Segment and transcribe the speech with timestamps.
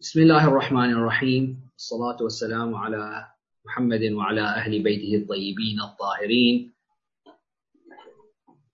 [0.00, 3.26] بسم الله الرحمن الرحيم والصلاة والسلام على
[3.66, 6.74] محمد وعلى أهل بيته الطيبين الطاهرين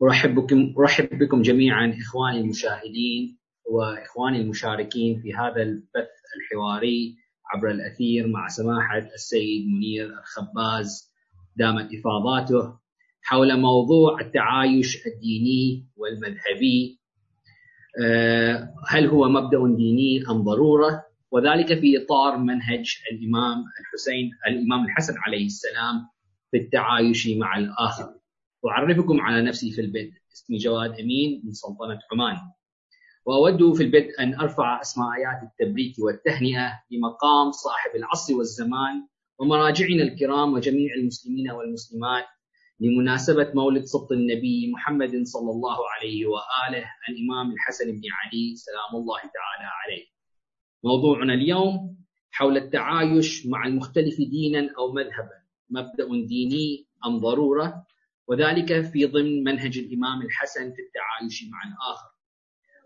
[0.03, 3.39] أرحب بكم, أرحب بكم جميعا إخواني المشاهدين
[3.71, 7.17] وإخواني المشاركين في هذا البث الحواري
[7.55, 11.13] عبر الأثير مع سماحة السيد منير الخباز
[11.57, 12.79] دامت إفاضاته
[13.23, 17.01] حول موضوع التعايش الديني والمذهبي
[18.05, 21.04] آه، هل هو مبدا ديني ام ضروره
[21.35, 26.09] وذلك في اطار منهج الامام الحسين الامام الحسن عليه السلام
[26.51, 28.15] في التعايش مع الاخر.
[28.69, 32.37] اعرفكم على نفسي في البدء، اسمي جواد امين من سلطنه عمان.
[33.27, 39.07] واود في البدء ان ارفع اسماء ايات التبريك والتهنئه لمقام صاحب العصر والزمان
[39.39, 42.25] ومراجعنا الكرام وجميع المسلمين والمسلمات
[42.81, 49.19] لمناسبة مولد سبط النبي محمد صلى الله عليه وآله الإمام الحسن بن علي سلام الله
[49.21, 50.14] تعالى عليه
[50.85, 51.97] موضوعنا اليوم
[52.31, 55.39] حول التعايش مع المختلف دينا او مذهبا
[55.71, 57.87] مبدا ديني ام ضروره
[58.29, 62.09] وذلك في ضمن منهج الامام الحسن في التعايش مع الاخر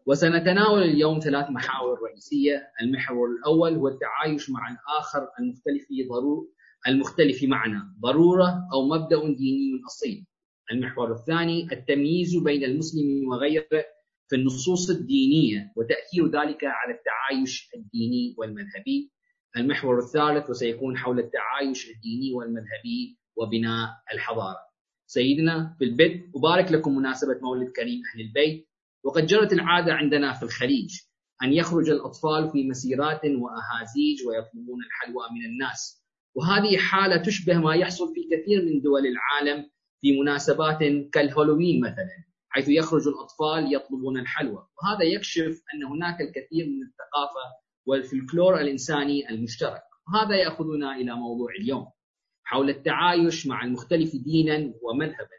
[0.07, 6.47] وسنتناول اليوم ثلاث محاور رئيسيه المحور الاول هو التعايش مع الاخر المختلف ضرور
[6.89, 10.27] المختلف معنا ضروره او مبدا ديني اصيل
[10.73, 13.85] المحور الثاني التمييز بين المسلم وغيره
[14.29, 19.13] في النصوص الدينية وتأثير ذلك على التعايش الديني والمذهبي
[19.57, 24.59] المحور الثالث وسيكون حول التعايش الديني والمذهبي وبناء الحضارة
[25.07, 28.69] سيدنا في البدء أبارك لكم مناسبة مولد كريم أهل البيت
[29.05, 30.91] وقد جرت العادة عندنا في الخليج
[31.43, 38.15] أن يخرج الأطفال في مسيرات وأهازيج ويطلبون الحلوى من الناس وهذه حالة تشبه ما يحصل
[38.15, 40.79] في كثير من دول العالم في مناسبات
[41.13, 47.45] كالهولوين مثلا حيث يخرج الأطفال يطلبون الحلوى وهذا يكشف أن هناك الكثير من الثقافة
[47.87, 51.87] والفلكلور الإنساني المشترك وهذا يأخذنا إلى موضوع اليوم
[52.45, 55.39] حول التعايش مع المختلف دينا ومذهبا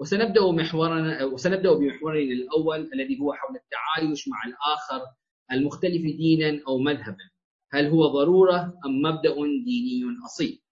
[0.00, 5.06] وسنبدأ محورنا وسنبدأ بمحورنا الأول الذي هو حول التعايش مع الآخر
[5.52, 7.30] المختلف دينا أو مذهبا
[7.72, 10.62] هل هو ضرورة أم مبدأ ديني أصيل؟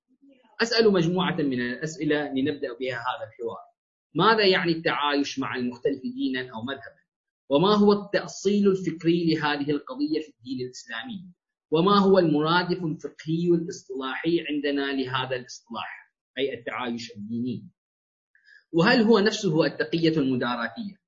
[0.63, 3.59] أسأل مجموعة من الأسئلة لنبدأ بها هذا الحوار
[4.17, 7.03] ماذا يعني التعايش مع المختلف دينا أو مذهبا
[7.51, 11.25] وما هو التأصيل الفكري لهذه القضية في الدين الإسلامي
[11.71, 17.69] وما هو المرادف الفقهي الاصطلاحي عندنا لهذا الاصطلاح أي التعايش الديني
[18.73, 21.01] وهل هو نفسه التقية المداراتية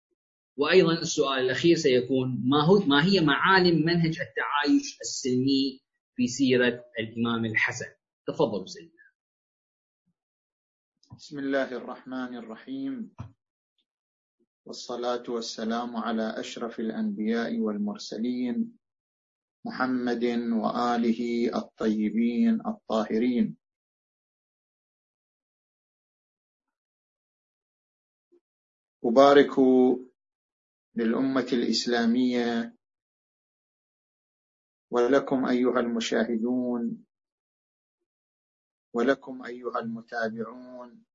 [0.57, 5.81] وأيضا السؤال الأخير سيكون ما, هو ما هي معالم منهج التعايش السلمي
[6.17, 7.87] في سيرة الإمام الحسن
[8.29, 8.98] تفضلوا سلمي
[11.19, 13.15] بسم الله الرحمن الرحيم
[14.65, 18.79] والصلاة والسلام على أشرف الأنبياء والمرسلين
[19.67, 20.25] محمد
[20.63, 21.21] وآله
[21.59, 23.57] الطيبين الطاهرين
[29.05, 29.55] أبارك
[30.95, 32.75] للأمة الإسلامية
[34.91, 37.05] ولكم أيها المشاهدون
[38.93, 41.08] ولكم أيها المتابعون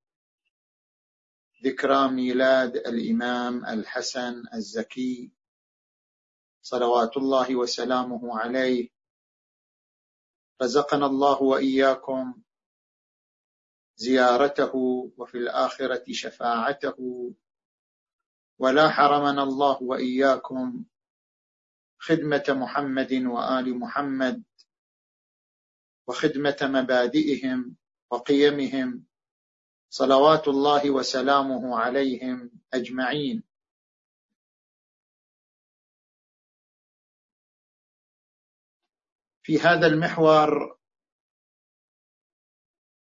[1.64, 5.32] ذكرى ميلاد الإمام الحسن الزكي
[6.62, 8.90] صلوات الله وسلامه عليه
[10.62, 12.42] رزقنا الله وإياكم
[13.98, 14.76] زيارته
[15.18, 16.98] وفي الآخرة شفاعته
[18.60, 20.84] ولا حرمنا الله وإياكم
[22.00, 24.44] خدمة محمد وآل محمد
[26.08, 27.76] وخدمة مبادئهم
[28.12, 29.04] وقيمهم
[29.94, 33.44] صلوات الله وسلامه عليهم أجمعين
[39.44, 40.78] في هذا المحور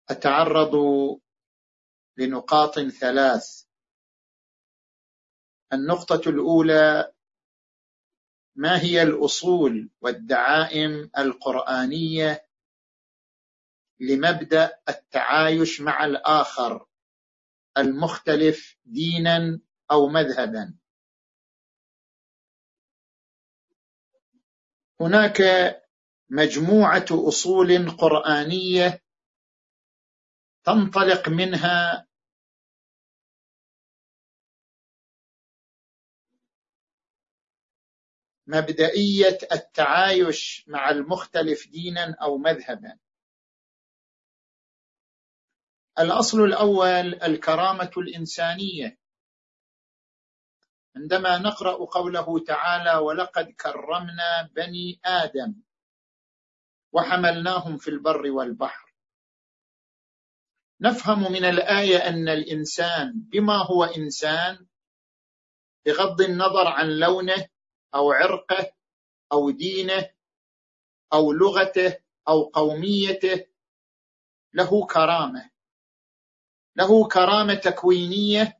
[0.10, 0.76] أتعرض
[2.18, 3.64] لنقاط ثلاث
[5.74, 7.14] النقطة الأولى
[8.56, 12.47] ما هي الأصول والدعائم القرآنية
[14.00, 16.86] لمبدا التعايش مع الاخر
[17.78, 19.60] المختلف دينا
[19.92, 20.78] او مذهبا
[25.02, 25.38] هناك
[26.30, 29.04] مجموعه اصول قرانيه
[30.64, 32.08] تنطلق منها
[38.48, 43.00] مبدئيه التعايش مع المختلف دينا او مذهبا
[46.00, 49.00] الأصل الأول الكرامة الإنسانية
[50.96, 55.56] عندما نقرأ قوله تعالى ولقد كرمنا بني آدم
[56.94, 58.94] وحملناهم في البر والبحر
[60.82, 64.68] نفهم من الآية أن الإنسان بما هو إنسان
[65.86, 67.48] بغض النظر عن لونه
[67.96, 68.74] أو عرقه
[69.32, 70.10] أو دينه
[71.14, 71.98] أو لغته
[72.28, 73.46] أو قوميته
[74.54, 75.57] له كرامه
[76.78, 78.60] له كرامة تكوينية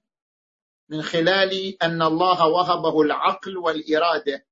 [0.90, 4.46] من خلال أن الله وهبه العقل والإرادة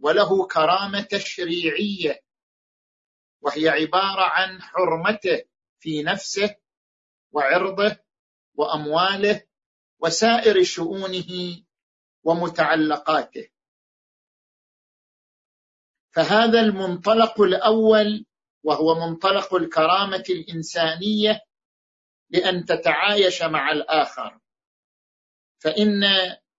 [0.00, 2.20] وله كرامة تشريعية
[3.40, 5.44] وهي عبارة عن حرمته
[5.78, 6.56] في نفسه
[7.32, 7.96] وعرضه
[8.54, 9.44] وأمواله
[9.98, 11.60] وسائر شؤونه
[12.24, 13.48] ومتعلقاته
[16.10, 18.26] فهذا المنطلق الأول
[18.62, 21.43] وهو منطلق الكرامة الإنسانية
[22.34, 24.40] بان تتعايش مع الاخر
[25.62, 26.00] فان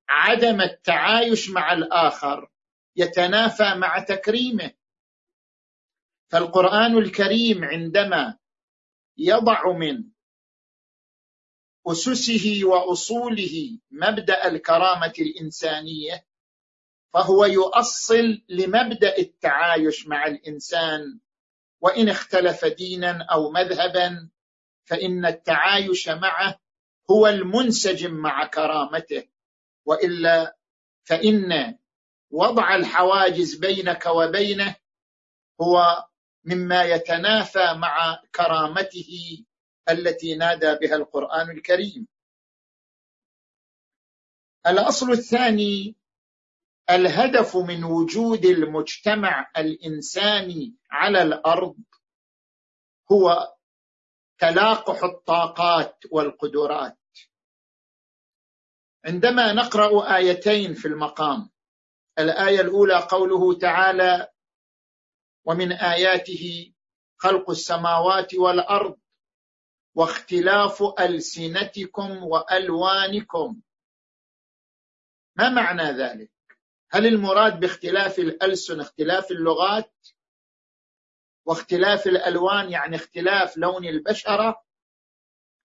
[0.10, 2.52] عدم التعايش مع الاخر
[2.96, 4.72] يتنافى مع تكريمه
[6.32, 8.38] فالقران الكريم عندما
[9.18, 10.04] يضع من
[11.88, 16.28] اسسه واصوله مبدا الكرامه الانسانيه
[17.14, 21.20] فهو يؤصل لمبدا التعايش مع الانسان
[21.82, 24.30] وان اختلف دينا او مذهبا
[24.86, 26.60] فإن التعايش معه
[27.12, 29.28] هو المنسجم مع كرامته
[29.86, 30.58] وإلا
[31.04, 31.78] فإن
[32.32, 34.76] وضع الحواجز بينك وبينه
[35.62, 36.06] هو
[36.44, 39.44] مما يتنافى مع كرامته
[39.90, 42.08] التي نادى بها القرآن الكريم
[44.68, 45.96] الأصل الثاني
[46.90, 51.78] الهدف من وجود المجتمع الإنساني على الأرض
[53.12, 53.55] هو
[54.40, 56.98] تلاقح الطاقات والقدرات
[59.06, 61.50] عندما نقرا ايتين في المقام
[62.20, 64.28] الايه الاولى قوله تعالى
[65.46, 66.74] ومن اياته
[67.18, 68.98] خلق السماوات والارض
[69.96, 73.62] واختلاف السنتكم والوانكم
[75.38, 76.32] ما معنى ذلك
[76.92, 79.94] هل المراد باختلاف الالسن اختلاف اللغات
[81.48, 84.62] واختلاف الالوان يعني اختلاف لون البشره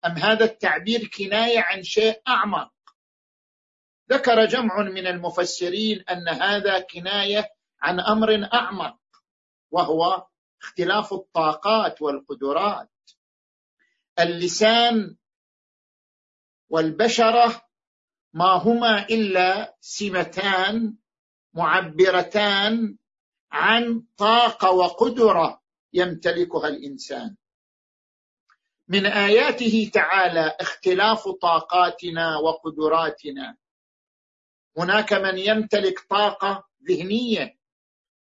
[0.07, 2.73] ام هذا التعبير كنايه عن شيء اعمق
[4.11, 7.45] ذكر جمع من المفسرين ان هذا كنايه
[7.83, 8.99] عن امر اعمق
[9.71, 10.27] وهو
[10.63, 12.91] اختلاف الطاقات والقدرات
[14.21, 15.17] اللسان
[16.69, 17.63] والبشره
[18.33, 20.97] ما هما الا سمتان
[21.55, 22.97] معبرتان
[23.53, 25.61] عن طاقه وقدره
[25.93, 27.37] يمتلكها الانسان
[28.89, 33.57] من اياته تعالى اختلاف طاقاتنا وقدراتنا
[34.79, 37.59] هناك من يمتلك طاقه ذهنيه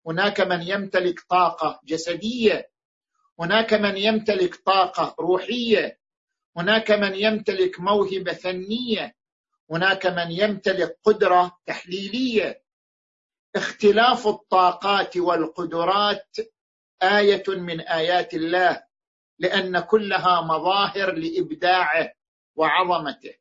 [0.08, 2.72] هناك من يمتلك طاقه جسديه
[3.40, 6.00] هناك من يمتلك طاقه روحيه
[6.58, 9.16] هناك من يمتلك موهبه فنيه
[9.72, 12.64] هناك من يمتلك قدره تحليليه
[13.56, 16.38] اختلاف الطاقات والقدرات
[17.04, 18.84] ايه من ايات الله
[19.40, 22.14] لان كلها مظاهر لابداعه
[22.56, 23.36] وعظمته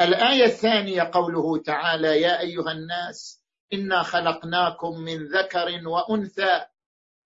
[0.00, 3.42] الايه الثانيه قوله تعالى يا ايها الناس
[3.72, 6.66] انا خلقناكم من ذكر وانثى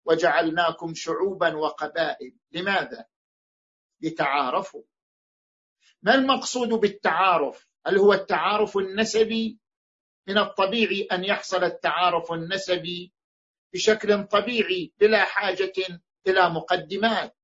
[0.04, 3.06] وجعلناكم شعوبا وقبائل لماذا
[4.00, 4.82] لتعارفوا
[6.02, 9.58] ما المقصود بالتعارف هل هو التعارف النسبي
[10.28, 13.11] من الطبيعي ان يحصل التعارف النسبي
[13.74, 15.72] بشكل طبيعي بلا حاجه
[16.28, 17.36] الى مقدمات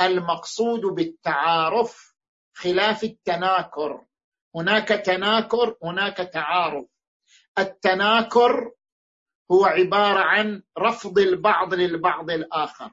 [0.00, 2.14] المقصود بالتعارف
[2.54, 4.06] خلاف التناكر
[4.56, 6.86] هناك تناكر هناك تعارف
[7.58, 8.72] التناكر
[9.50, 12.90] هو عباره عن رفض البعض للبعض الاخر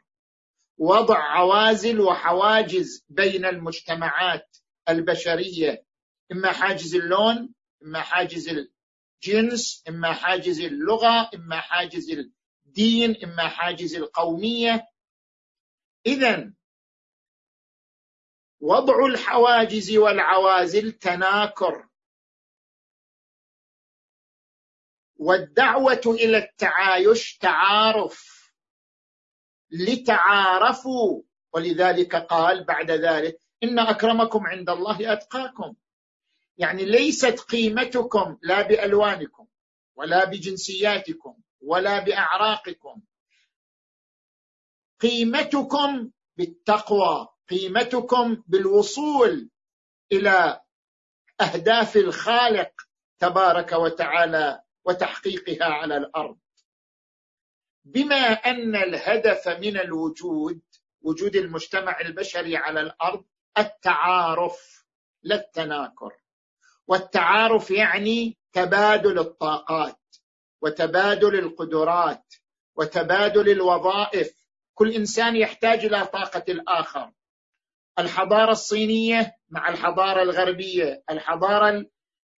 [0.78, 4.58] وضع عوازل وحواجز بين المجتمعات
[4.90, 5.86] البشريه
[6.32, 8.50] اما حاجز اللون اما حاجز
[9.24, 12.12] جنس إما حاجز اللغة إما حاجز
[12.66, 14.88] الدين إما حاجز القومية
[16.06, 16.54] إذا
[18.60, 21.88] وضع الحواجز والعوازل تناكر
[25.16, 28.42] والدعوة إلى التعايش تعارف
[29.72, 31.24] لتعارفوا
[31.54, 35.76] ولذلك قال بعد ذلك إن أكرمكم عند الله أتقاكم
[36.62, 39.48] يعني ليست قيمتكم لا بالوانكم
[39.96, 43.02] ولا بجنسياتكم ولا باعراقكم
[45.00, 49.50] قيمتكم بالتقوى قيمتكم بالوصول
[50.12, 50.62] الى
[51.42, 52.72] اهداف الخالق
[53.20, 56.40] تبارك وتعالى وتحقيقها على الارض
[57.86, 60.62] بما ان الهدف من الوجود
[61.02, 63.26] وجود المجتمع البشري على الارض
[63.58, 64.86] التعارف
[65.24, 66.21] لا التناكر
[66.88, 69.98] والتعارف يعني تبادل الطاقات
[70.62, 72.24] وتبادل القدرات
[72.76, 74.34] وتبادل الوظائف
[74.74, 77.12] كل انسان يحتاج الى طاقه الاخر
[78.00, 81.86] الحضاره الصينيه مع الحضاره الغربيه الحضاره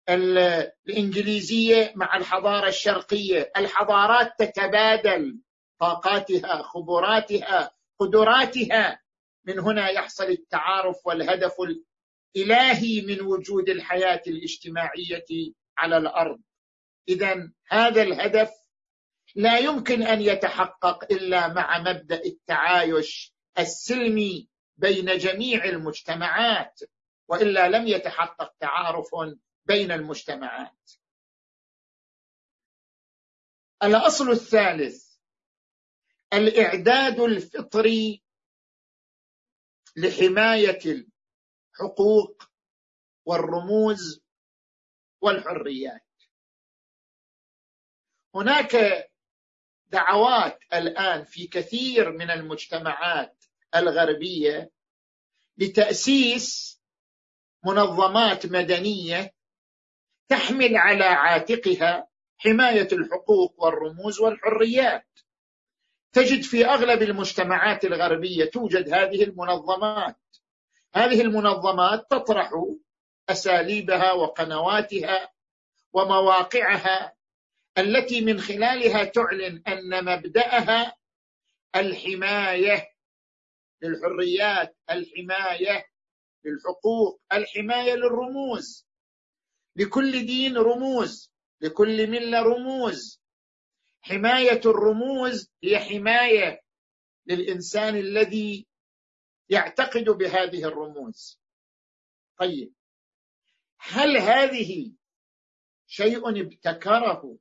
[0.10, 5.40] الانجليزيه مع الحضاره الشرقيه الحضارات تتبادل
[5.80, 9.02] طاقاتها خبراتها قدراتها
[9.46, 11.56] من هنا يحصل التعارف والهدف
[12.36, 15.26] الهي من وجود الحياه الاجتماعيه
[15.78, 16.42] على الارض
[17.08, 18.50] اذا هذا الهدف
[19.36, 26.80] لا يمكن ان يتحقق الا مع مبدا التعايش السلمي بين جميع المجتمعات
[27.28, 29.08] والا لم يتحقق تعارف
[29.66, 30.92] بين المجتمعات
[33.84, 35.14] الاصل الثالث
[36.34, 38.24] الاعداد الفطري
[39.98, 41.04] لحمايه
[41.80, 42.44] حقوق
[43.26, 44.24] والرموز
[45.22, 46.08] والحريات
[48.36, 48.76] هناك
[49.88, 54.72] دعوات الان في كثير من المجتمعات الغربيه
[55.58, 56.80] لتاسيس
[57.66, 59.34] منظمات مدنيه
[60.30, 65.20] تحمل على عاتقها حمايه الحقوق والرموز والحريات
[66.12, 70.18] تجد في اغلب المجتمعات الغربيه توجد هذه المنظمات
[70.96, 72.50] هذه المنظمات تطرح
[73.30, 75.32] اساليبها وقنواتها
[75.94, 77.14] ومواقعها
[77.78, 80.96] التي من خلالها تعلن ان مبداها
[81.76, 82.90] الحمايه
[83.84, 85.86] للحريات الحمايه
[86.46, 88.88] للحقوق الحمايه للرموز
[89.76, 93.22] لكل دين رموز لكل مله رموز
[94.02, 96.62] حمايه الرموز هي حمايه
[97.26, 98.68] للانسان الذي
[99.50, 101.40] يعتقد بهذه الرموز
[102.38, 102.74] طيب
[103.80, 104.92] هل هذه
[105.88, 107.38] شيء ابتكره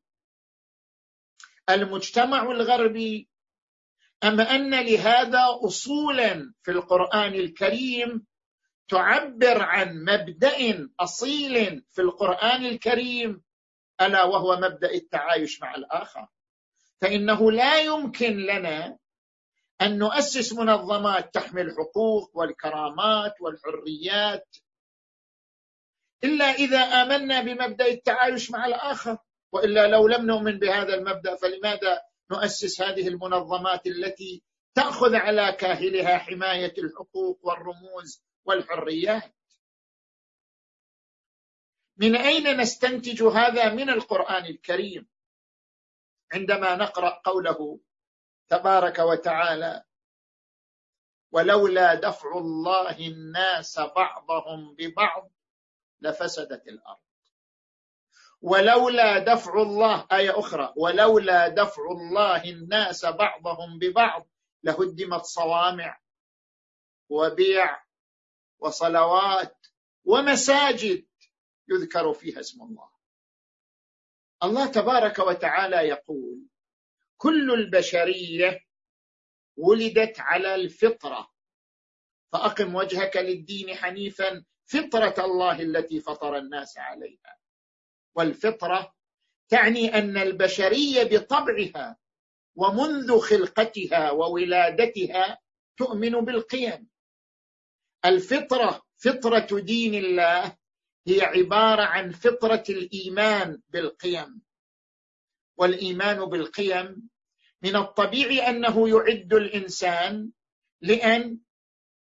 [1.70, 3.28] المجتمع الغربي
[4.24, 8.26] ام ان لهذا اصولا في القران الكريم
[8.88, 13.42] تعبر عن مبدا اصيل في القران الكريم
[14.00, 16.28] الا وهو مبدا التعايش مع الاخر
[17.00, 18.98] فانه لا يمكن لنا
[19.84, 24.56] ان نؤسس منظمات تحمي الحقوق والكرامات والحريات
[26.24, 29.18] الا اذا امنا بمبدا التعايش مع الاخر
[29.52, 34.42] والا لو لم نؤمن بهذا المبدا فلماذا نؤسس هذه المنظمات التي
[34.74, 39.34] تاخذ على كاهلها حمايه الحقوق والرموز والحريات
[41.96, 45.08] من اين نستنتج هذا من القران الكريم
[46.32, 47.80] عندما نقرا قوله
[48.52, 49.84] تبارك وتعالى
[51.32, 55.30] ولولا دفع الله الناس بعضهم ببعض
[56.00, 56.98] لفسدت الارض
[58.40, 64.26] ولولا دفع الله ايه اخرى ولولا دفع الله الناس بعضهم ببعض
[64.62, 66.00] لهدمت صوامع
[67.08, 67.84] وبيع
[68.58, 69.66] وصلوات
[70.04, 71.06] ومساجد
[71.68, 72.90] يذكر فيها اسم الله
[74.44, 76.46] الله تبارك وتعالى يقول
[77.22, 78.60] كل البشريه
[79.56, 81.28] ولدت على الفطره
[82.32, 87.36] فاقم وجهك للدين حنيفا فطره الله التي فطر الناس عليها
[88.16, 88.94] والفطره
[89.48, 91.98] تعني ان البشريه بطبعها
[92.56, 95.38] ومنذ خلقتها وولادتها
[95.76, 96.88] تؤمن بالقيم
[98.04, 100.56] الفطره فطره دين الله
[101.06, 104.42] هي عباره عن فطره الايمان بالقيم
[105.62, 107.08] والايمان بالقيم
[107.62, 110.30] من الطبيعي انه يعد الانسان
[110.80, 111.38] لان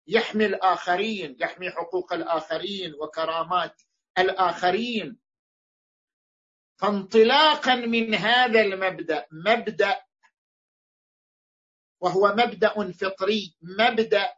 [0.06, 3.82] يحمي الاخرين يحمي حقوق الاخرين وكرامات
[4.18, 5.16] الاخرين
[6.78, 10.02] فانطلاقا من هذا المبدا مبدا
[12.00, 14.34] وهو مبدا فطري مبدا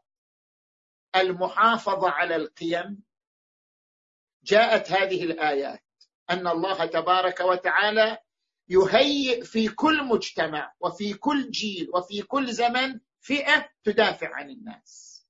[1.16, 3.02] المحافظه على القيم
[4.44, 5.84] جاءت هذه الايات
[6.30, 8.18] ان الله تبارك وتعالى
[8.72, 15.22] يهيئ في كل مجتمع وفي كل جيل وفي كل زمن فئه تدافع عن الناس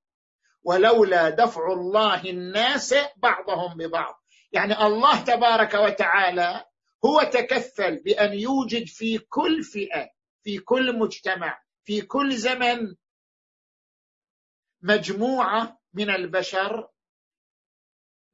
[0.64, 4.22] ولولا دفع الله الناس بعضهم ببعض
[4.52, 6.64] يعني الله تبارك وتعالى
[7.04, 10.10] هو تكفل بان يوجد في كل فئه
[10.42, 12.94] في كل مجتمع في كل زمن
[14.82, 16.88] مجموعه من البشر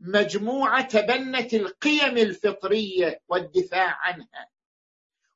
[0.00, 4.48] مجموعه تبنت القيم الفطريه والدفاع عنها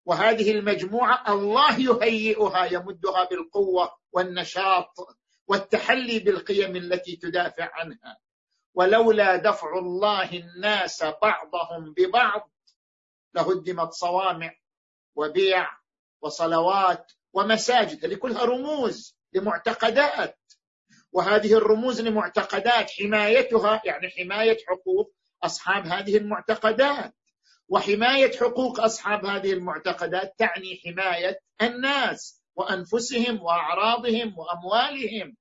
[0.07, 4.93] وهذه المجموعه الله يهيئها يمدها بالقوه والنشاط
[5.49, 8.19] والتحلي بالقيم التي تدافع عنها
[8.75, 12.51] ولولا دفع الله الناس بعضهم ببعض
[13.35, 14.55] لهدمت صوامع
[15.17, 15.69] وبيع
[16.21, 20.39] وصلوات ومساجد هذه كلها رموز لمعتقدات
[21.13, 27.15] وهذه الرموز لمعتقدات حمايتها يعني حمايه حقوق اصحاب هذه المعتقدات
[27.69, 35.37] وحمايه حقوق اصحاب هذه المعتقدات تعني حمايه الناس وانفسهم واعراضهم واموالهم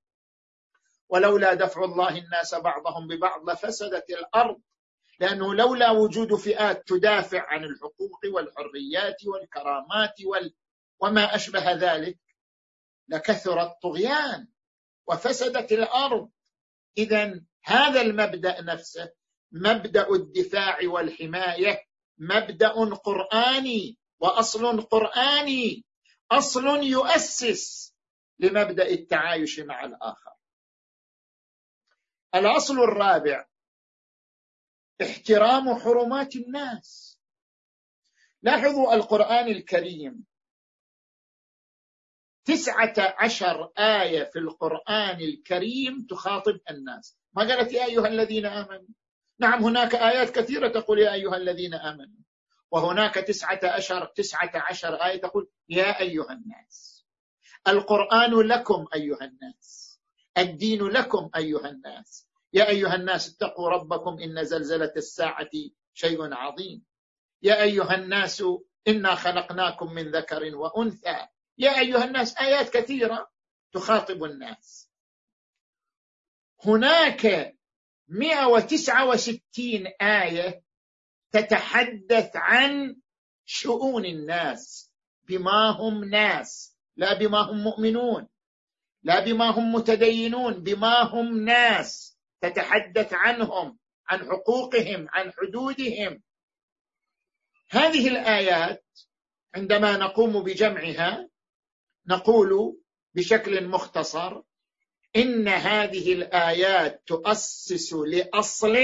[1.09, 4.61] ولولا دفع الله الناس بعضهم ببعض لفسدت الارض
[5.19, 10.53] لانه لولا وجود فئات تدافع عن الحقوق والحريات والكرامات وال...
[10.99, 12.19] وما اشبه ذلك
[13.07, 14.47] لكثر الطغيان
[15.07, 16.29] وفسدت الارض
[16.97, 19.11] اذا هذا المبدا نفسه
[19.51, 21.87] مبدا الدفاع والحمايه
[22.21, 22.67] مبدا
[23.03, 25.85] قراني واصل قراني
[26.31, 27.95] اصل يؤسس
[28.39, 30.33] لمبدا التعايش مع الاخر
[32.35, 33.47] الاصل الرابع
[35.01, 37.19] احترام حرمات الناس
[38.41, 40.25] لاحظوا القران الكريم
[42.45, 48.93] تسعة عشر آية في القرآن الكريم تخاطب الناس ما قالت يا أيها الذين آمنوا
[49.41, 52.21] نعم هناك آيات كثيرة تقول يا أيها الذين آمنوا
[52.71, 57.05] وهناك تسعة عشر, تسعة عشر آية تقول يا أيها الناس
[57.67, 59.99] القرآن لكم أيها الناس
[60.37, 65.47] الدين لكم أيها الناس يا أيها الناس اتقوا ربكم إن زلزلة الساعة
[65.93, 66.83] شيء عظيم
[67.41, 68.43] يا أيها الناس
[68.87, 73.31] إنا خلقناكم من ذكر وأنثى يا أيها الناس آيات كثيرة
[73.71, 74.91] تخاطب الناس
[76.65, 77.55] هناك
[78.11, 80.63] 169 آية
[81.31, 82.95] تتحدث عن
[83.45, 84.91] شؤون الناس
[85.27, 88.27] بما هم ناس لا بما هم مؤمنون
[89.03, 96.21] لا بما هم متدينون بما هم ناس تتحدث عنهم عن حقوقهم عن حدودهم
[97.69, 98.85] هذه الآيات
[99.55, 101.29] عندما نقوم بجمعها
[102.07, 102.77] نقول
[103.15, 104.41] بشكل مختصر
[105.15, 108.75] ان هذه الايات تؤسس لاصل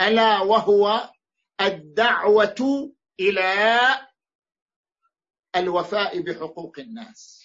[0.00, 1.10] الا وهو
[1.60, 3.78] الدعوه الى
[5.56, 7.38] الوفاء بحقوق الناس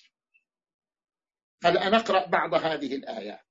[1.63, 3.46] هل أقرأ بعض هذه الايات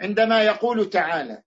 [0.00, 1.42] عندما يقول تعالى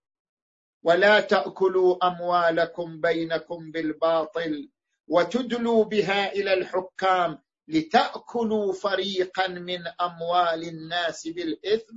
[0.84, 4.72] ولا تاكلوا اموالكم بينكم بالباطل
[5.08, 11.96] وتدلوا بها الى الحكام لتأكلوا فريقا من أموال الناس بالإثم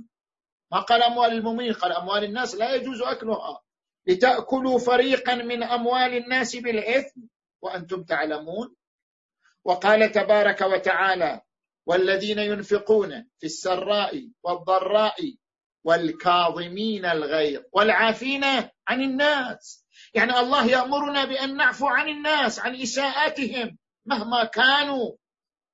[0.71, 3.61] ما قال أموال المؤمنين قال أموال الناس لا يجوز أكلها
[4.07, 7.21] لتأكلوا فريقا من أموال الناس بالإثم
[7.61, 8.75] وأنتم تعلمون
[9.65, 11.41] وقال تبارك وتعالى
[11.85, 15.35] والذين ينفقون في السراء والضراء
[15.83, 18.43] والكاظمين الغيظ والعافين
[18.87, 25.11] عن الناس يعني الله يأمرنا بأن نعفو عن الناس عن إساءاتهم مهما كانوا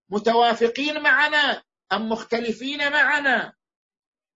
[0.09, 1.61] متوافقين معنا
[1.93, 3.53] ام مختلفين معنا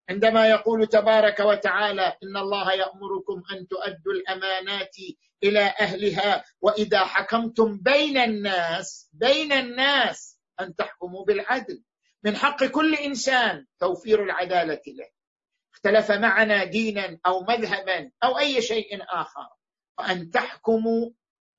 [0.10, 4.96] عندما يقول تبارك وتعالى ان الله يامركم ان تؤدوا الامانات
[5.44, 11.84] الى اهلها واذا حكمتم بين الناس بين الناس ان تحكموا بالعدل
[12.24, 15.10] من حق كل انسان توفير العداله له
[15.74, 19.48] اختلف معنا دينا او مذهبا او اي شيء اخر
[20.00, 21.10] وان تحكموا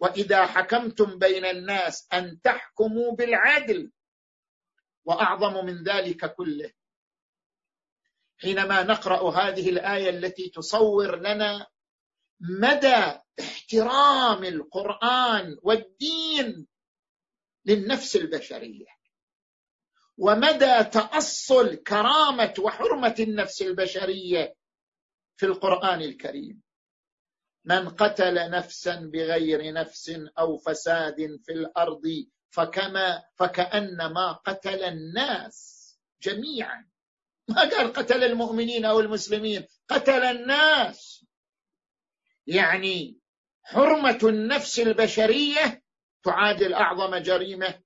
[0.00, 3.92] واذا حكمتم بين الناس ان تحكموا بالعدل
[5.08, 6.72] واعظم من ذلك كله
[8.42, 11.66] حينما نقرا هذه الايه التي تصور لنا
[12.40, 16.66] مدى احترام القران والدين
[17.64, 18.86] للنفس البشريه
[20.18, 24.54] ومدى تاصل كرامه وحرمه النفس البشريه
[25.36, 26.62] في القران الكريم
[27.64, 32.02] من قتل نفسا بغير نفس او فساد في الارض
[32.50, 35.74] فكما فكأنما قتل الناس
[36.22, 36.86] جميعا
[37.48, 41.24] ما قال قتل المؤمنين أو المسلمين قتل الناس
[42.46, 43.18] يعني
[43.62, 45.82] حرمة النفس البشرية
[46.24, 47.80] تعادل أعظم جريمة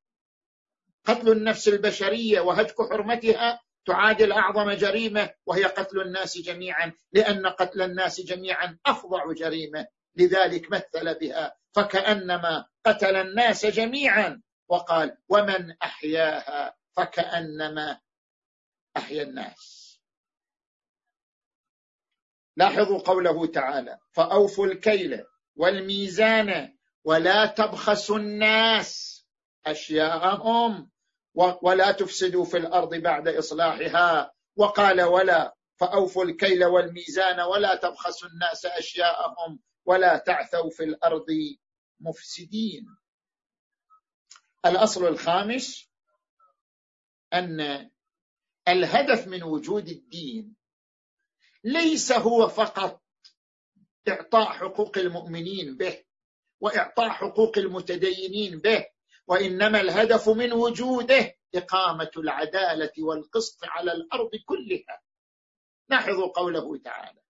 [1.04, 8.20] قتل النفس البشرية وهتك حرمتها تعادل أعظم جريمة وهي قتل الناس جميعا لأن قتل الناس
[8.20, 14.42] جميعا أفظع جريمة لذلك مثل بها فكأنما قتل الناس جميعا
[14.72, 18.00] وقال ومن احياها فكانما
[18.96, 19.98] احيا الناس
[22.56, 25.24] لاحظوا قوله تعالى فاوفوا الكيل
[25.56, 29.22] والميزان ولا تبخسوا الناس
[29.66, 30.90] اشياءهم
[31.62, 39.60] ولا تفسدوا في الارض بعد اصلاحها وقال ولا فاوفوا الكيل والميزان ولا تبخسوا الناس اشياءهم
[39.84, 41.26] ولا تعثوا في الارض
[42.00, 42.84] مفسدين
[44.66, 45.88] الاصل الخامس
[47.32, 47.90] ان
[48.68, 50.56] الهدف من وجود الدين
[51.64, 53.02] ليس هو فقط
[54.08, 56.04] اعطاء حقوق المؤمنين به
[56.60, 58.86] واعطاء حقوق المتدينين به
[59.26, 65.02] وانما الهدف من وجوده اقامه العداله والقسط على الارض كلها
[65.90, 67.22] لاحظوا قوله تعالى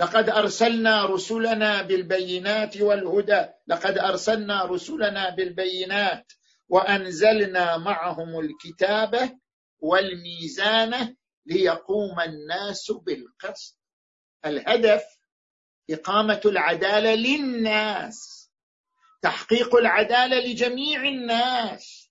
[0.00, 6.32] لقد أرسلنا رسلنا بالبينات والهدى لقد أرسلنا رسلنا بالبينات
[6.68, 9.38] وأنزلنا معهم الكتاب
[9.78, 13.78] والميزان ليقوم الناس بالقسط
[14.46, 15.02] الهدف
[15.90, 18.48] إقامة العدالة للناس
[19.22, 22.10] تحقيق العدالة لجميع الناس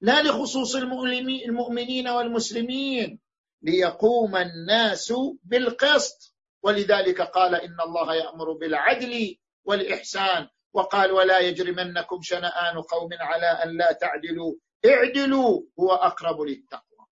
[0.00, 3.20] لا لخصوص المؤمنين والمسلمين
[3.62, 5.12] ليقوم الناس
[5.44, 6.35] بالقسط
[6.66, 13.92] ولذلك قال إن الله يأمر بالعدل والإحسان وقال ولا يجرمنكم شنآن قوم على أن لا
[13.92, 14.54] تعدلوا
[14.86, 17.06] اعدلوا هو أقرب للتقوى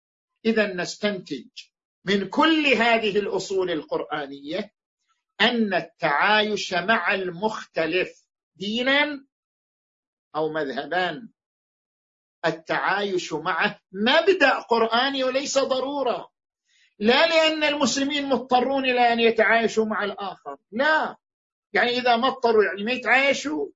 [0.45, 1.45] إذا نستنتج
[2.05, 4.73] من كل هذه الأصول القرآنية
[5.41, 9.27] أن التعايش مع المختلف دينا
[10.35, 11.29] أو مذهبا
[12.45, 16.31] التعايش معه مبدأ قرآني وليس ضرورة
[17.01, 21.17] لا لأن المسلمين مضطرون إلى أن يتعايشوا مع الآخر لا
[21.73, 23.67] يعني إذا ما اضطروا يعني ما يتعايشوا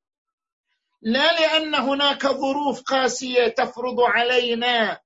[1.01, 5.01] لا لأن هناك ظروف قاسية تفرض علينا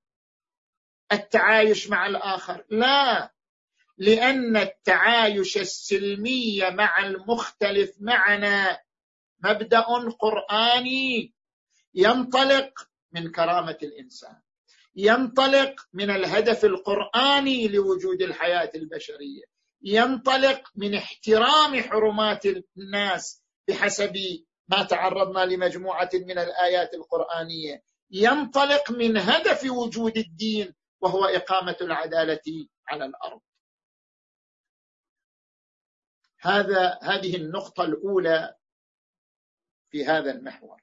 [1.12, 3.34] التعايش مع الآخر لا
[3.98, 8.80] لأن التعايش السلمي مع المختلف معنا
[9.44, 9.80] مبدأ
[10.20, 11.34] قرآني
[11.94, 14.40] ينطلق من كرامة الإنسان
[15.02, 19.44] ينطلق من الهدف القراني لوجود الحياه البشريه
[19.82, 22.44] ينطلق من احترام حرمات
[22.78, 24.14] الناس بحسب
[24.68, 33.06] ما تعرضنا لمجموعه من الايات القرانيه ينطلق من هدف وجود الدين وهو اقامه العداله على
[33.06, 33.42] الارض
[36.40, 38.56] هذا هذه النقطه الاولى
[39.92, 40.82] في هذا المحور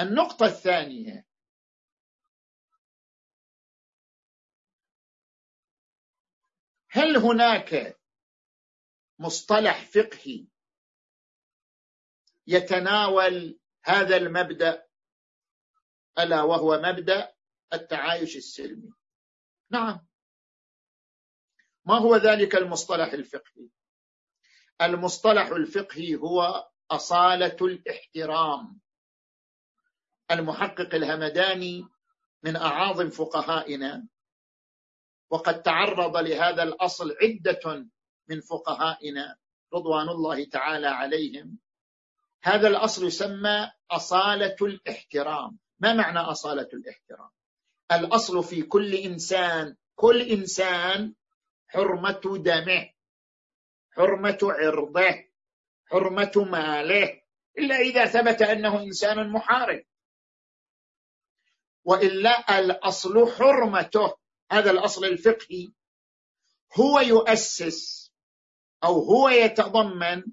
[0.00, 1.27] النقطه الثانيه
[6.90, 7.96] هل هناك
[9.18, 10.46] مصطلح فقهي
[12.46, 14.86] يتناول هذا المبدا
[16.18, 17.34] الا وهو مبدا
[17.72, 18.92] التعايش السلمي
[19.70, 20.06] نعم
[21.84, 23.68] ما هو ذلك المصطلح الفقهي
[24.82, 28.80] المصطلح الفقهي هو اصاله الاحترام
[30.30, 31.88] المحقق الهمداني
[32.42, 34.08] من اعاظم فقهائنا
[35.30, 37.86] وقد تعرض لهذا الاصل عده
[38.28, 39.36] من فقهائنا
[39.74, 41.58] رضوان الله تعالى عليهم
[42.42, 47.30] هذا الاصل يسمى اصاله الاحترام ما معنى اصاله الاحترام
[47.92, 51.14] الاصل في كل انسان كل انسان
[51.68, 52.90] حرمه دمه
[53.90, 55.24] حرمه عرضه
[55.86, 57.22] حرمه ماله
[57.58, 59.84] الا اذا ثبت انه انسان محارب
[61.84, 64.14] والا الاصل حرمته
[64.52, 65.72] هذا الاصل الفقهي
[66.80, 68.12] هو يؤسس
[68.84, 70.24] او هو يتضمن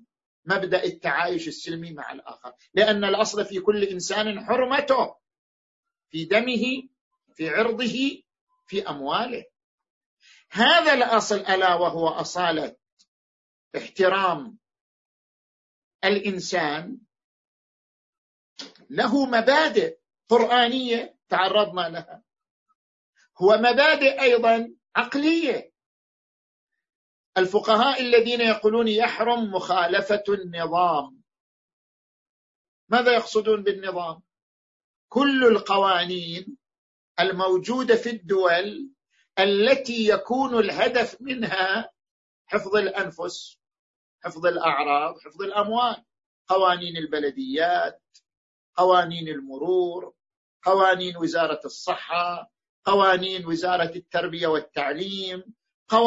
[0.45, 5.15] مبدا التعايش السلمي مع الاخر لان الاصل في كل انسان حرمته
[6.10, 6.88] في دمه
[7.34, 7.88] في عرضه
[8.67, 9.45] في امواله
[10.49, 12.75] هذا الاصل الا وهو اصاله
[13.78, 14.58] احترام
[16.06, 16.97] الانسان
[18.89, 19.97] له مبادئ
[20.30, 22.24] قرانيه تعرضنا لها
[23.41, 25.71] هو مبادئ ايضا عقليه
[27.38, 31.21] الفقهاء الذين يقولون يحرم مخالفه النظام
[32.89, 34.21] ماذا يقصدون بالنظام
[35.10, 36.58] كل القوانين
[37.19, 38.89] الموجوده في الدول
[39.39, 41.91] التي يكون الهدف منها
[42.45, 43.60] حفظ الانفس
[44.24, 46.04] حفظ الاعراض حفظ الاموال
[46.48, 48.02] قوانين البلديات
[48.76, 50.13] قوانين المرور
[50.63, 52.55] قوانين وزاره الصحه
[52.86, 55.43] قوانين وزاره التربيه والتعليم
[55.88, 56.06] قو...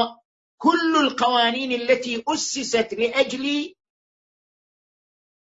[0.58, 3.74] كل القوانين التي اسست لاجل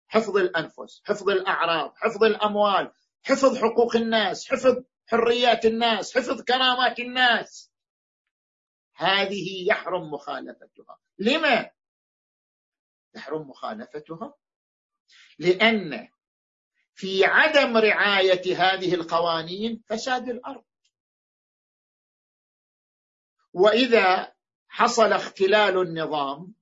[0.08, 2.92] حفظ الانفس، حفظ الاعراض، حفظ الاموال،
[3.24, 7.72] حفظ حقوق الناس، حفظ حريات الناس، حفظ كرامات الناس.
[8.96, 11.70] هذه يحرم مخالفتها، لما؟
[13.16, 14.34] يحرم مخالفتها
[15.40, 16.08] لان
[16.94, 20.64] في عدم رعايه هذه القوانين فساد الارض
[23.58, 24.34] واذا
[24.70, 26.54] حصل اختلال النظام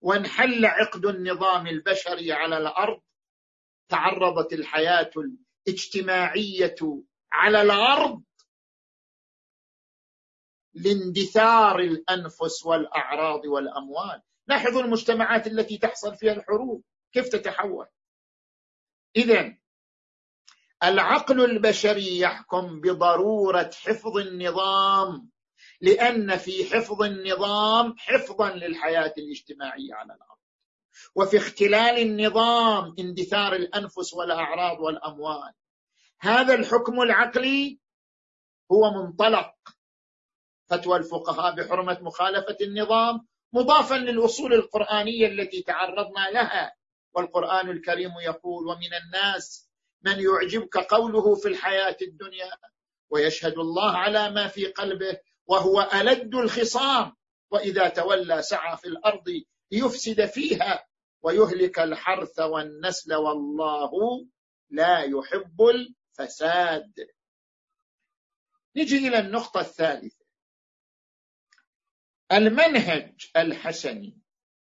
[0.00, 3.02] وانحل عقد النظام البشري على الارض
[3.88, 6.74] تعرضت الحياه الاجتماعيه
[7.32, 8.22] على الارض
[10.74, 17.86] لاندثار الانفس والاعراض والاموال لاحظوا المجتمعات التي تحصل فيها الحروب كيف تتحول
[19.16, 19.61] اذا
[20.84, 25.28] العقل البشري يحكم بضروره حفظ النظام
[25.80, 30.38] لان في حفظ النظام حفظا للحياه الاجتماعيه على الارض
[31.14, 35.52] وفي اختلال النظام اندثار الانفس والاعراض والاموال
[36.20, 37.78] هذا الحكم العقلي
[38.72, 39.52] هو منطلق
[40.66, 46.74] فتوى الفقهاء بحرمه مخالفه النظام مضافا للاصول القرانيه التي تعرضنا لها
[47.14, 49.71] والقران الكريم يقول ومن الناس
[50.04, 52.50] من يعجبك قوله في الحياه الدنيا
[53.10, 57.16] ويشهد الله على ما في قلبه وهو الد الخصام
[57.50, 59.24] واذا تولى سعى في الارض
[59.70, 60.86] ليفسد فيها
[61.22, 63.90] ويهلك الحرث والنسل والله
[64.70, 66.92] لا يحب الفساد
[68.76, 70.22] نجي الى النقطه الثالثه
[72.32, 74.18] المنهج الحسني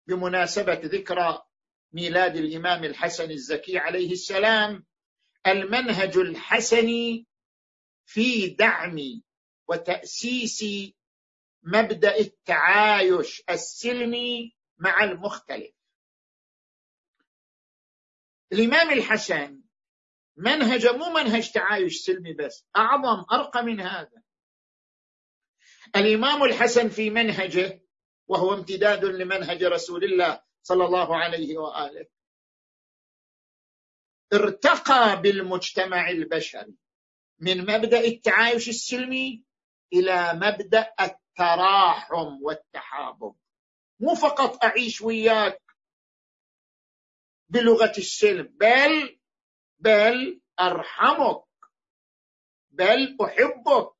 [0.08, 1.42] بمناسبه ذكرى
[1.94, 4.86] ميلاد الامام الحسن الزكي عليه السلام
[5.47, 7.25] المنهج الحسني
[8.06, 9.21] في دعم
[9.67, 10.65] وتأسيس
[11.63, 15.71] مبدأ التعايش السلمي مع المختلف
[18.52, 19.62] الإمام الحسن
[20.38, 24.23] منهجه مو منهج تعايش سلمي بس أعظم أرقى من هذا
[25.95, 27.82] الإمام الحسن في منهجه
[28.28, 32.06] وهو امتداد لمنهج رسول الله صلى الله عليه وآله
[34.34, 36.76] ارتقى بالمجتمع البشري
[37.39, 39.44] من مبدا التعايش السلمي
[39.94, 43.36] الى مبدا التراحم والتحابب
[44.00, 45.62] مو فقط اعيش وياك
[47.50, 49.20] بلغه السلم بل
[49.80, 51.44] بل ارحمك
[52.72, 53.94] بل احبك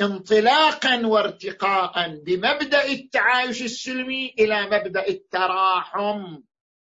[0.00, 6.40] انطلاقا وارتقاء بمبدا التعايش السلمي الى مبدا التراحم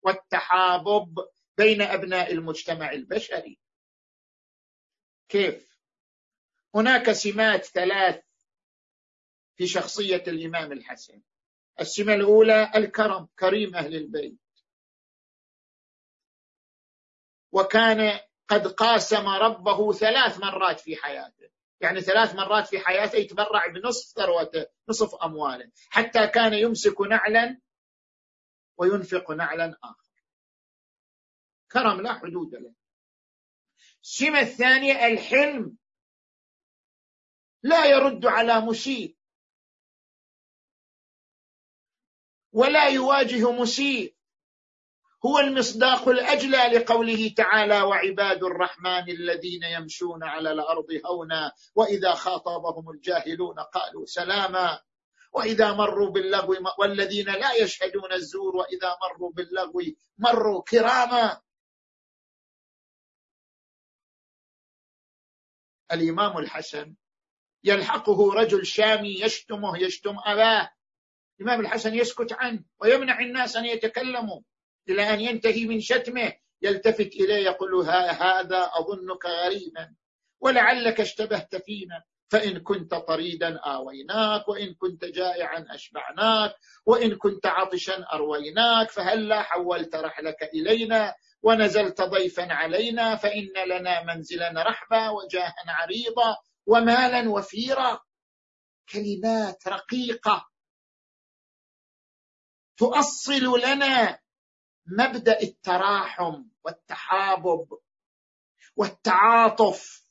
[0.02, 1.18] والتحابب
[1.58, 3.58] بين ابناء المجتمع البشري
[5.28, 5.78] كيف
[6.74, 8.22] هناك سمات ثلاث
[9.56, 11.22] في شخصيه الامام الحسن
[11.80, 14.38] السمه الاولى الكرم كريم اهل البيت
[17.52, 24.14] وكان قد قاسم ربه ثلاث مرات في حياته يعني ثلاث مرات في حياته يتبرع بنصف
[24.14, 27.60] ثروته نصف أمواله حتى كان يمسك نعلا
[28.78, 30.05] وينفق نعلا آخر
[31.76, 32.74] كرم لا حدود له
[34.02, 35.76] السمة الثانية الحلم
[37.62, 39.16] لا يرد على مسيء
[42.52, 44.16] ولا يواجه مسيء
[45.26, 53.58] هو المصداق الاجلى لقوله تعالى وعباد الرحمن الذين يمشون على الارض هونا واذا خاطبهم الجاهلون
[53.60, 54.80] قالوا سلاما
[55.32, 59.82] واذا مروا باللغو والذين لا يشهدون الزور واذا مروا باللغو
[60.18, 61.42] مروا كراما
[65.92, 66.94] الإمام الحسن
[67.64, 70.70] يلحقه رجل شامي يشتمه يشتم أباه
[71.40, 74.40] الإمام الحسن يسكت عنه ويمنع الناس أن يتكلموا
[74.88, 79.94] إلى أن ينتهي من شتمه يلتفت إليه يقول هذا أظنك غريبا
[80.40, 86.54] ولعلك اشتبهت فينا فإن كنت طريدا آويناك وإن كنت جائعا أشبعناك
[86.86, 95.08] وإن كنت عطشا أرويناك فهلا حولت رحلك إلينا ونزلت ضيفا علينا فإن لنا منزلا رحبا
[95.10, 96.36] وجاها عريضا
[96.66, 98.00] ومالا وفيرا
[98.92, 100.48] كلمات رقيقة
[102.76, 104.18] تؤصل لنا
[104.86, 107.78] مبدأ التراحم والتحابب
[108.76, 110.05] والتعاطف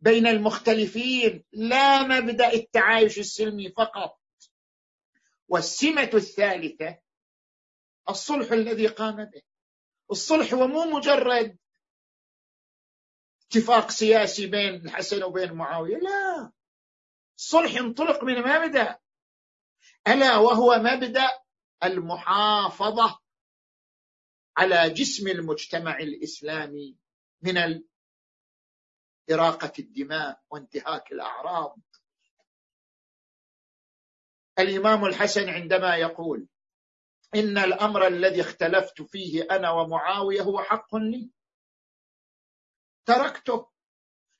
[0.00, 4.20] بين المختلفين لا مبدا التعايش السلمي فقط
[5.48, 6.98] والسمه الثالثه
[8.08, 9.42] الصلح الذي قام به
[10.10, 11.58] الصلح ومو مجرد
[13.42, 16.52] اتفاق سياسي بين الحسن وبين معاويه لا
[17.38, 18.98] الصلح انطلق من مبدا
[20.08, 21.26] الا وهو مبدا
[21.84, 23.18] المحافظه
[24.56, 26.96] على جسم المجتمع الاسلامي
[27.42, 27.58] من
[29.32, 31.76] إراقة الدماء وانتهاك الأعراض
[34.58, 36.48] الإمام الحسن عندما يقول
[37.34, 41.30] إن الأمر الذي اختلفت فيه أنا ومعاوية هو حق لي
[43.06, 43.70] تركته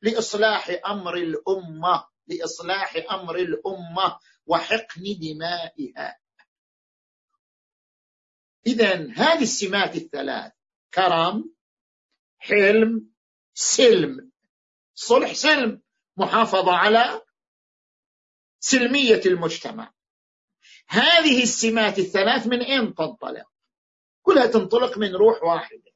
[0.03, 6.19] لإصلاح أمر الأمة لإصلاح أمر الأمة وحقن دمائها
[8.67, 10.53] إذا هذه السمات الثلاث
[10.95, 11.55] كرم
[12.39, 13.11] حلم
[13.55, 14.30] سلم
[15.01, 15.83] صلح سلم
[16.17, 17.23] محافظة على
[18.61, 19.93] سلمية المجتمع
[20.89, 23.47] هذه السمات الثلاث من أين تنطلق
[24.23, 25.93] كلها تنطلق من روح واحدة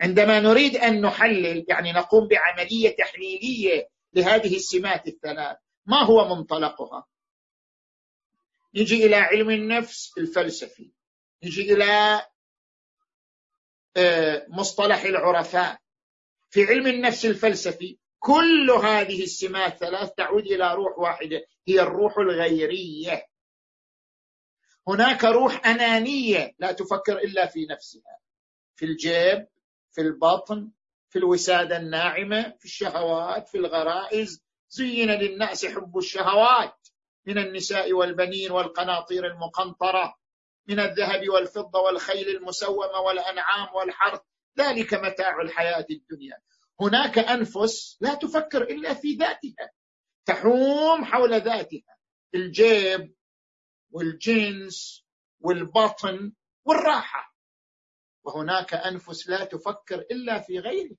[0.00, 5.56] عندما نريد أن نحلل يعني نقوم بعملية تحليلية لهذه السمات الثلاث
[5.86, 7.06] ما هو منطلقها
[8.74, 10.92] نجي إلى علم النفس الفلسفي
[11.44, 12.20] نجي إلى
[13.96, 15.80] آه، مصطلح العرفاء
[16.50, 23.26] في علم النفس الفلسفي كل هذه السمات ثلاث تعود الى روح واحده هي الروح الغيريه
[24.88, 28.18] هناك روح انانيه لا تفكر الا في نفسها
[28.76, 29.46] في الجيب
[29.92, 30.70] في البطن
[31.08, 36.88] في الوساده الناعمه في الشهوات في الغرائز زين للناس حب الشهوات
[37.26, 40.16] من النساء والبنين والقناطير المقنطره
[40.68, 44.20] من الذهب والفضه والخيل المسومه والانعام والحرث
[44.58, 46.38] ذلك متاع الحياه الدنيا
[46.80, 49.70] هناك انفس لا تفكر الا في ذاتها
[50.26, 51.98] تحوم حول ذاتها
[52.34, 53.14] الجيب
[53.90, 55.04] والجنس
[55.40, 56.32] والبطن
[56.64, 57.36] والراحه
[58.24, 60.96] وهناك انفس لا تفكر الا في غيرها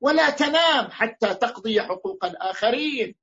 [0.00, 3.14] ولا تنام حتى تقضي حقوق الاخرين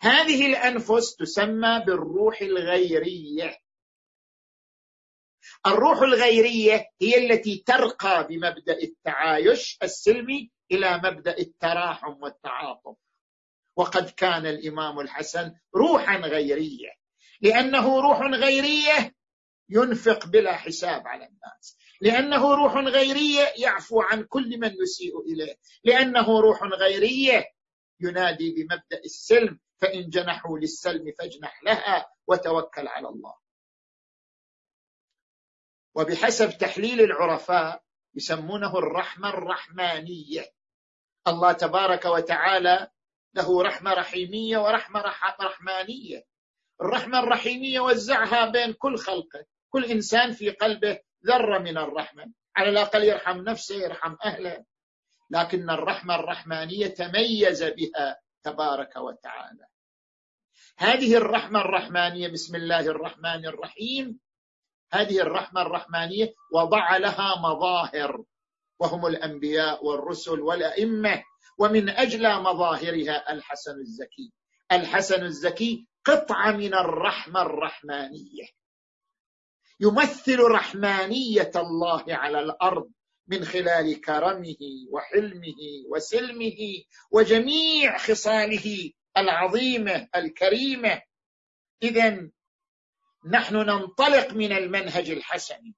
[0.00, 3.61] هذه الانفس تسمى بالروح الغيريه
[5.66, 12.96] الروح الغيريه هي التي ترقى بمبدا التعايش السلمي الى مبدا التراحم والتعاطف
[13.76, 16.90] وقد كان الامام الحسن روحا غيريه
[17.40, 19.14] لانه روح غيريه
[19.68, 26.40] ينفق بلا حساب على الناس لانه روح غيريه يعفو عن كل من يسيء اليه لانه
[26.40, 27.44] روح غيريه
[28.00, 33.41] ينادي بمبدا السلم فان جنحوا للسلم فاجنح لها وتوكل على الله
[35.94, 37.82] وبحسب تحليل العرفاء
[38.14, 40.44] يسمونه الرحمة الرحمانية
[41.28, 42.88] الله تبارك وتعالى
[43.34, 45.00] له رحمة رحيمية ورحمة
[45.40, 46.24] رحمانية
[46.80, 52.26] الرحمة الرحيمية وزعها بين كل خلقه كل إنسان في قلبه ذرة من الرحمة
[52.56, 54.64] على الأقل يرحم نفسه يرحم أهله
[55.30, 59.66] لكن الرحمة الرحمانية تميز بها تبارك وتعالى
[60.78, 64.18] هذه الرحمة الرحمانية بسم الله الرحمن الرحيم
[64.94, 68.24] هذه الرحمه الرحمانيه وضع لها مظاهر
[68.80, 71.22] وهم الانبياء والرسل والائمه
[71.58, 74.32] ومن اجل مظاهرها الحسن الزكي
[74.72, 78.46] الحسن الزكي قطعه من الرحمه الرحمانيه
[79.80, 82.90] يمثل رحمانيه الله على الارض
[83.28, 84.58] من خلال كرمه
[84.92, 85.58] وحلمه
[85.90, 86.58] وسلمه
[87.10, 91.00] وجميع خصاله العظيمه الكريمه
[91.82, 92.30] اذا
[93.24, 95.72] نحن ننطلق من المنهج الحسن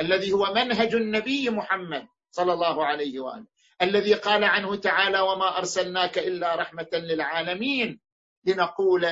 [0.00, 3.46] الذي هو منهج النبي محمد صلى الله عليه واله
[3.82, 8.00] الذي قال عنه تعالى وما ارسلناك الا رحمه للعالمين
[8.44, 9.04] لنقول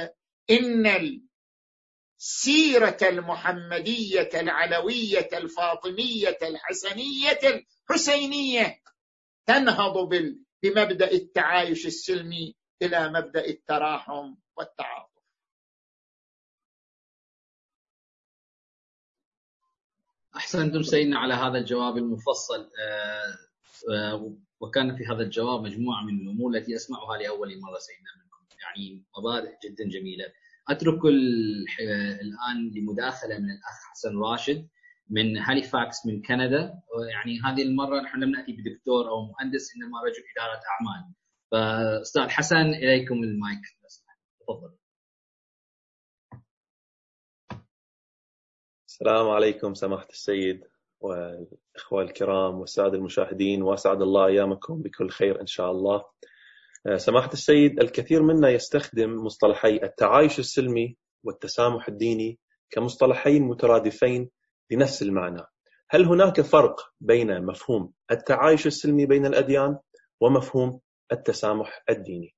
[0.50, 0.86] ان
[2.18, 7.38] السيره المحمديه العلويه الفاطميه الحسنيه
[7.88, 8.80] الحسينيه
[9.46, 9.98] تنهض
[10.62, 15.13] بمبدا التعايش السلمي الى مبدا التراحم والتعاطف
[20.36, 23.28] احسنتم سيدنا على هذا الجواب المفصل آه،
[23.94, 29.04] آه، وكان في هذا الجواب مجموعه من الامور التي اسمعها لاول مره سيدنا منكم يعني
[29.18, 30.24] مبادئ جدا جميله
[30.68, 31.04] اترك
[32.20, 34.68] الان لمداخله من الاخ حسن راشد
[35.10, 36.74] من هاليفاكس من كندا
[37.10, 41.14] يعني هذه المره نحن لم ناتي بدكتور او مهندس انما رجل اداره اعمال
[41.50, 43.60] فاستاذ حسن اليكم المايك
[44.40, 44.70] تفضل
[48.94, 50.64] السلام عليكم سماحة السيد
[51.00, 56.04] والإخوة الكرام والسادة المشاهدين وأسعد الله أيامكم بكل خير إن شاء الله
[56.86, 62.38] آه، سماحة السيد الكثير منا يستخدم مصطلحي التعايش السلمي والتسامح الديني
[62.70, 64.30] كمصطلحين مترادفين
[64.70, 65.42] لنفس المعنى
[65.90, 69.78] هل هناك فرق بين مفهوم التعايش السلمي بين الأديان
[70.20, 70.80] ومفهوم
[71.12, 72.34] التسامح الديني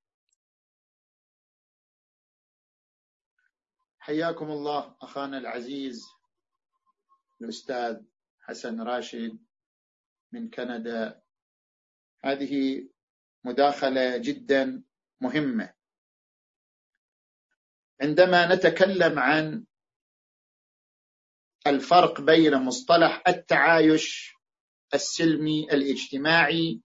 [4.01, 6.16] حياكم الله أخانا العزيز
[7.43, 8.03] الأستاذ
[8.41, 9.39] حسن راشد
[10.33, 11.23] من كندا
[12.25, 12.83] هذه
[13.45, 14.83] مداخلة جدا
[15.21, 15.75] مهمة
[18.03, 19.67] عندما نتكلم عن
[21.67, 24.35] الفرق بين مصطلح التعايش
[24.95, 26.81] السلمي الاجتماعي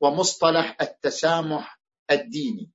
[0.00, 1.78] ومصطلح التسامح
[2.10, 2.70] الديني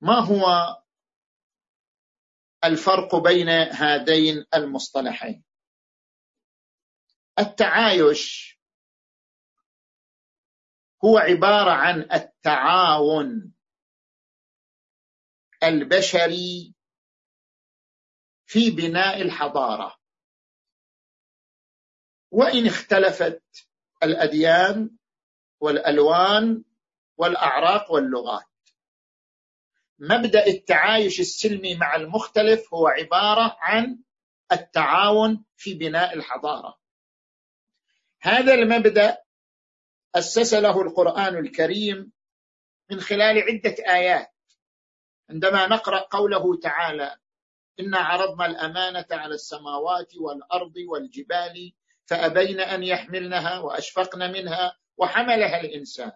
[0.00, 0.78] ما هو
[2.64, 5.44] الفرق بين هذين المصطلحين
[7.38, 8.54] التعايش
[11.04, 13.52] هو عباره عن التعاون
[15.62, 16.74] البشري
[18.46, 19.96] في بناء الحضاره
[22.30, 23.42] وان اختلفت
[24.02, 24.96] الاديان
[25.60, 26.64] والالوان
[27.16, 28.47] والاعراق واللغات
[29.98, 33.98] مبدا التعايش السلمي مع المختلف هو عباره عن
[34.52, 36.78] التعاون في بناء الحضاره
[38.20, 39.18] هذا المبدا
[40.14, 42.12] اسس له القران الكريم
[42.90, 44.30] من خلال عده ايات
[45.30, 47.16] عندما نقرا قوله تعالى
[47.80, 51.72] انا عرضنا الامانه على السماوات والارض والجبال
[52.06, 56.12] فابين ان يحملنها واشفقن منها وحملها الانسان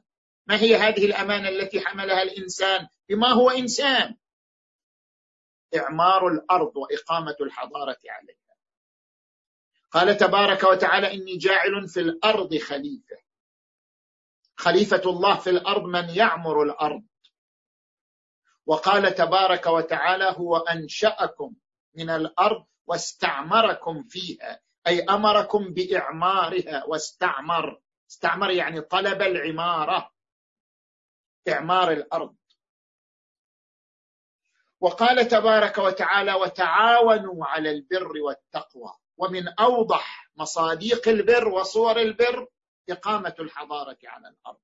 [0.46, 4.14] ما هي هذه الامانه التي حملها الانسان بما هو انسان
[5.76, 8.38] اعمار الارض واقامه الحضاره عليها
[9.90, 13.16] قال تبارك وتعالى اني جاعل في الارض خليفه
[14.56, 17.04] خليفه الله في الارض من يعمر الارض
[18.66, 21.54] وقال تبارك وتعالى هو انشاكم
[21.94, 30.12] من الارض واستعمركم فيها اي امركم باعمارها واستعمر استعمر يعني طلب العماره
[31.48, 32.36] اعمار الارض
[34.82, 42.48] وقال تبارك وتعالى وتعاونوا على البر والتقوى ومن اوضح مصاديق البر وصور البر
[42.90, 44.58] اقامه الحضاره على الارض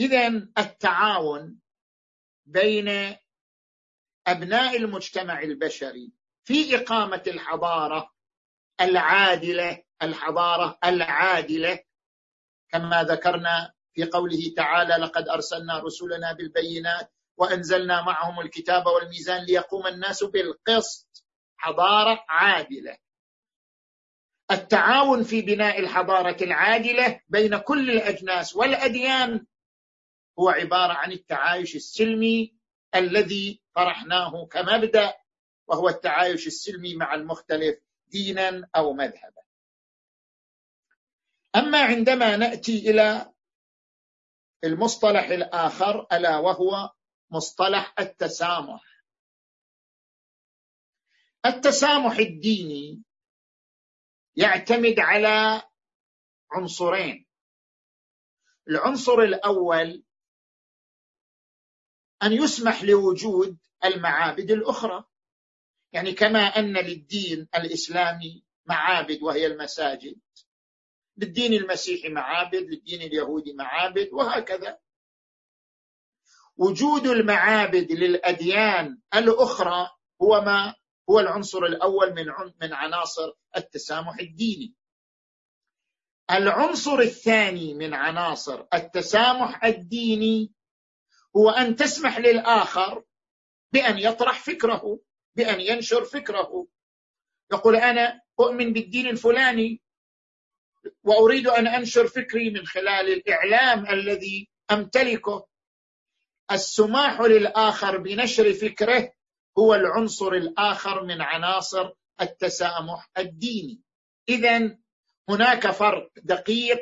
[0.00, 0.26] اذا
[0.58, 1.58] التعاون
[2.46, 3.16] بين
[4.26, 6.12] ابناء المجتمع البشري
[6.44, 8.10] في اقامه الحضاره
[8.80, 11.80] العادله الحضاره العادله
[12.68, 20.24] كما ذكرنا في قوله تعالى لقد ارسلنا رسلنا بالبينات وانزلنا معهم الكتاب والميزان ليقوم الناس
[20.24, 21.24] بالقسط
[21.56, 22.98] حضاره عادله
[24.50, 29.46] التعاون في بناء الحضاره العادله بين كل الاجناس والاديان
[30.38, 32.58] هو عباره عن التعايش السلمي
[32.94, 35.14] الذي طرحناه كمبدا
[35.68, 39.42] وهو التعايش السلمي مع المختلف دينا او مذهبا
[41.56, 43.32] اما عندما ناتي الى
[44.64, 46.92] المصطلح الاخر الا وهو
[47.30, 49.04] مصطلح التسامح
[51.46, 53.02] التسامح الديني
[54.36, 55.62] يعتمد على
[56.52, 57.26] عنصرين
[58.68, 60.04] العنصر الاول
[62.22, 65.04] ان يسمح لوجود المعابد الاخرى
[65.92, 70.20] يعني كما ان للدين الاسلامي معابد وهي المساجد
[71.16, 74.80] للدين المسيحي معابد للدين اليهودي معابد وهكذا
[76.58, 79.90] وجود المعابد للأديان الأخرى
[80.22, 80.74] هو ما
[81.10, 82.24] هو العنصر الأول من
[82.62, 84.74] من عناصر التسامح الديني
[86.30, 90.52] العنصر الثاني من عناصر التسامح الديني
[91.36, 93.04] هو أن تسمح للآخر
[93.72, 95.00] بأن يطرح فكره
[95.36, 96.66] بأن ينشر فكره
[97.52, 99.82] يقول أنا أؤمن بالدين الفلاني
[101.04, 105.48] وأريد أن أنشر فكري من خلال الإعلام الذي أمتلكه
[106.52, 109.12] السماح للاخر بنشر فكره
[109.58, 111.90] هو العنصر الاخر من عناصر
[112.20, 113.80] التسامح الديني
[114.28, 114.78] اذا
[115.28, 116.80] هناك فرق دقيق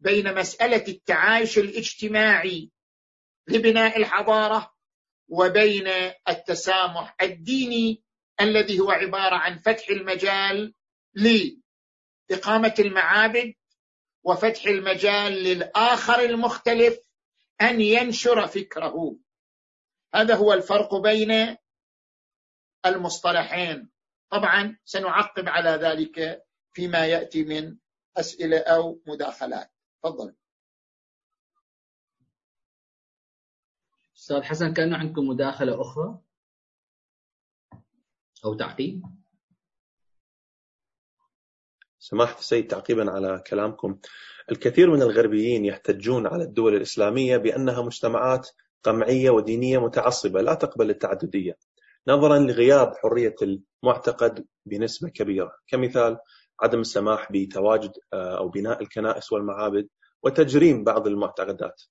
[0.00, 2.70] بين مساله التعايش الاجتماعي
[3.48, 4.74] لبناء الحضاره
[5.28, 5.86] وبين
[6.28, 8.02] التسامح الديني
[8.40, 10.74] الذي هو عباره عن فتح المجال
[12.30, 13.54] لاقامه المعابد
[14.24, 16.98] وفتح المجال للاخر المختلف
[17.62, 19.16] أن ينشر فكره
[20.14, 21.56] هذا هو الفرق بين
[22.86, 23.88] المصطلحين
[24.30, 27.76] طبعا سنعقب على ذلك فيما يأتي من
[28.16, 29.70] أسئلة أو مداخلات
[30.02, 30.34] تفضل
[34.16, 36.18] أستاذ حسن كان عندكم مداخلة أخرى
[38.44, 39.02] أو تعقيب
[42.10, 43.98] سماحة السيد تعقيبا على كلامكم
[44.52, 48.48] الكثير من الغربيين يحتجون على الدول الإسلامية بأنها مجتمعات
[48.82, 51.56] قمعية ودينية متعصبة لا تقبل التعددية
[52.08, 56.16] نظرا لغياب حرية المعتقد بنسبة كبيرة كمثال
[56.60, 59.88] عدم السماح بتواجد آه، أو بناء الكنائس والمعابد
[60.22, 61.82] وتجريم بعض المعتقدات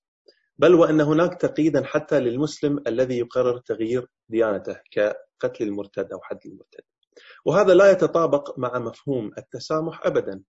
[0.58, 6.84] بل وأن هناك تقييدا حتى للمسلم الذي يقرر تغيير ديانته كقتل المرتد أو حد المرتد
[7.44, 10.42] وهذا لا يتطابق مع مفهوم التسامح ابدا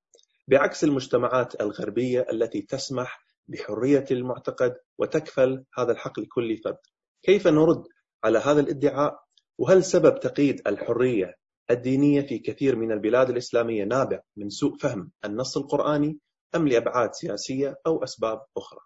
[0.48, 6.78] بعكس المجتمعات الغربيه التي تسمح بحريه المعتقد وتكفل هذا الحق لكل فرد.
[7.26, 7.84] كيف نرد
[8.24, 9.20] على هذا الادعاء؟
[9.58, 11.36] وهل سبب تقييد الحريه
[11.72, 16.20] الدينيه في كثير من البلاد الاسلاميه نابع من سوء فهم النص القراني
[16.56, 18.80] ام لابعاد سياسيه او اسباب اخرى؟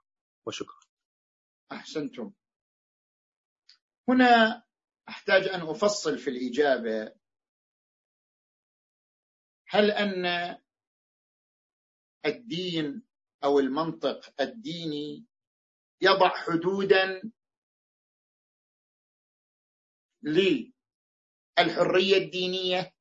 [0.47, 0.79] وشكرا.
[1.71, 2.31] احسنتم.
[4.09, 4.63] هنا
[5.09, 7.11] احتاج ان افصل في الاجابه
[9.73, 10.57] هل ان
[12.25, 13.03] الدين
[13.43, 15.25] او المنطق الديني
[16.01, 17.31] يضع حدودا
[20.23, 22.93] للحريه الدينيه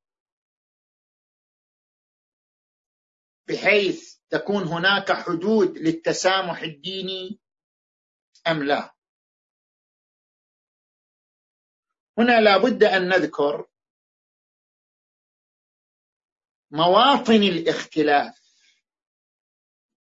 [3.49, 7.41] بحيث تكون هناك حدود للتسامح الديني
[8.47, 8.95] ام لا
[12.19, 13.70] هنا لابد ان نذكر
[16.71, 18.55] مواطن الاختلاف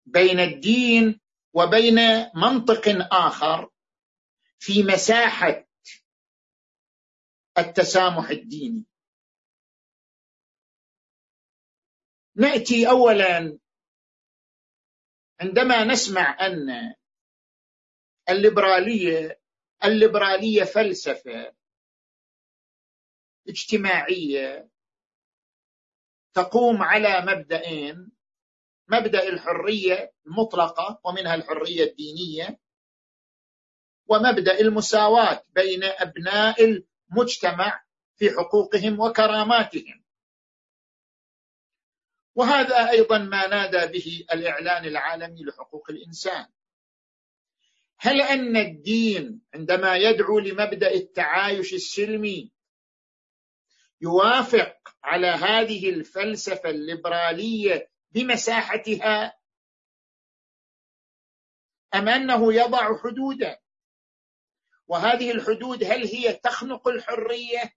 [0.05, 1.21] بين الدين
[1.53, 1.95] وبين
[2.35, 2.83] منطق
[3.13, 3.69] اخر
[4.59, 5.65] في مساحه
[7.57, 8.85] التسامح الديني
[12.35, 13.59] ناتي اولا
[15.41, 16.95] عندما نسمع ان
[18.29, 19.41] الليبراليه
[19.85, 21.55] الليبراليه فلسفه
[23.47, 24.70] اجتماعيه
[26.33, 28.11] تقوم على مبدأين
[28.87, 32.59] مبدأ الحرية المطلقة ومنها الحرية الدينية
[34.07, 37.83] ومبدأ المساواة بين أبناء المجتمع
[38.15, 40.03] في حقوقهم وكراماتهم
[42.35, 46.45] وهذا أيضا ما نادى به الإعلان العالمي لحقوق الإنسان
[47.97, 52.51] هل أن الدين عندما يدعو لمبدأ التعايش السلمي
[54.01, 59.37] يوافق على هذه الفلسفه الليبراليه بمساحتها
[61.95, 63.59] ام انه يضع حدودا
[64.87, 67.73] وهذه الحدود هل هي تخنق الحريه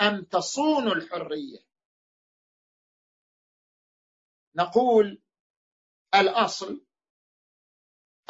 [0.00, 1.58] ام تصون الحريه
[4.54, 5.22] نقول
[6.14, 6.86] الاصل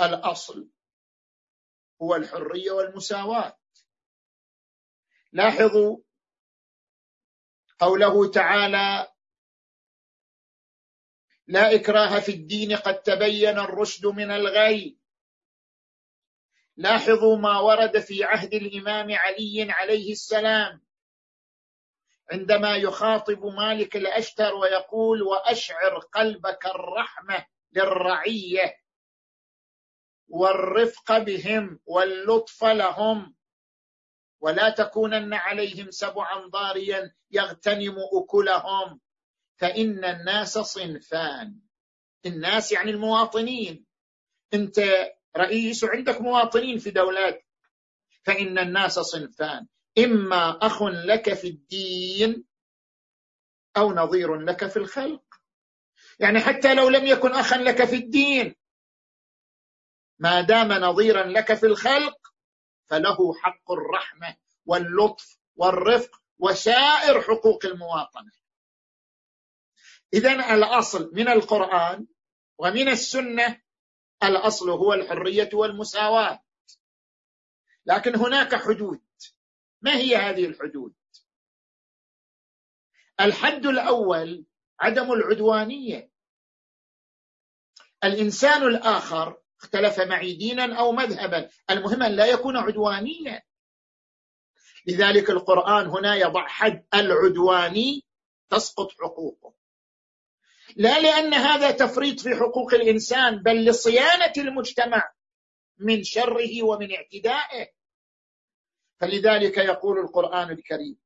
[0.01, 0.71] الاصل
[2.03, 3.59] هو الحريه والمساواه
[5.33, 5.99] لاحظوا
[7.79, 9.13] قوله تعالى
[11.47, 14.99] لا إكراه في الدين قد تبين الرشد من الغي
[16.77, 20.81] لاحظوا ما ورد في عهد الإمام علي عليه السلام
[22.33, 28.75] عندما يخاطب مالك الأشتر ويقول وأشعر قلبك الرحمة للرعية
[30.29, 33.38] والرفق بهم واللطف لهم
[34.41, 39.01] ولا تكونن عليهم سبعا ضاريا يغتنم اكلهم
[39.57, 41.61] فان الناس صنفان
[42.27, 43.85] الناس يعني المواطنين
[44.55, 44.77] انت
[45.37, 47.45] رئيس وعندك مواطنين في دولات
[48.23, 49.67] فان الناس صنفان
[49.99, 52.45] اما اخ لك في الدين
[53.77, 55.23] او نظير لك في الخلق
[56.21, 58.55] يعني حتى لو لم يكن اخا لك في الدين
[60.19, 62.18] ما دام نظيرا لك في الخلق
[62.91, 64.37] فله حق الرحمه
[64.67, 68.33] واللطف والرفق وسائر حقوق المواطنه
[70.15, 72.07] اذا الاصل من القران
[72.59, 73.63] ومن السنه
[74.23, 76.43] الاصل هو الحريه والمساواه
[77.87, 79.03] لكن هناك حدود
[79.83, 80.95] ما هي هذه الحدود
[83.21, 84.45] الحد الاول
[84.81, 86.11] عدم العدوانيه
[88.05, 93.43] الانسان الاخر اختلف معي دينا أو مذهبا المهم أن لا يكون عدوانيا
[94.87, 98.05] لذلك القرآن هنا يضع حد العدواني
[98.51, 99.55] تسقط حقوقه
[100.77, 105.13] لا لأن هذا تفريط في حقوق الإنسان بل لصيانة المجتمع
[105.79, 107.71] من شره ومن اعتدائه
[108.99, 110.99] فلذلك يقول القرآن الكريم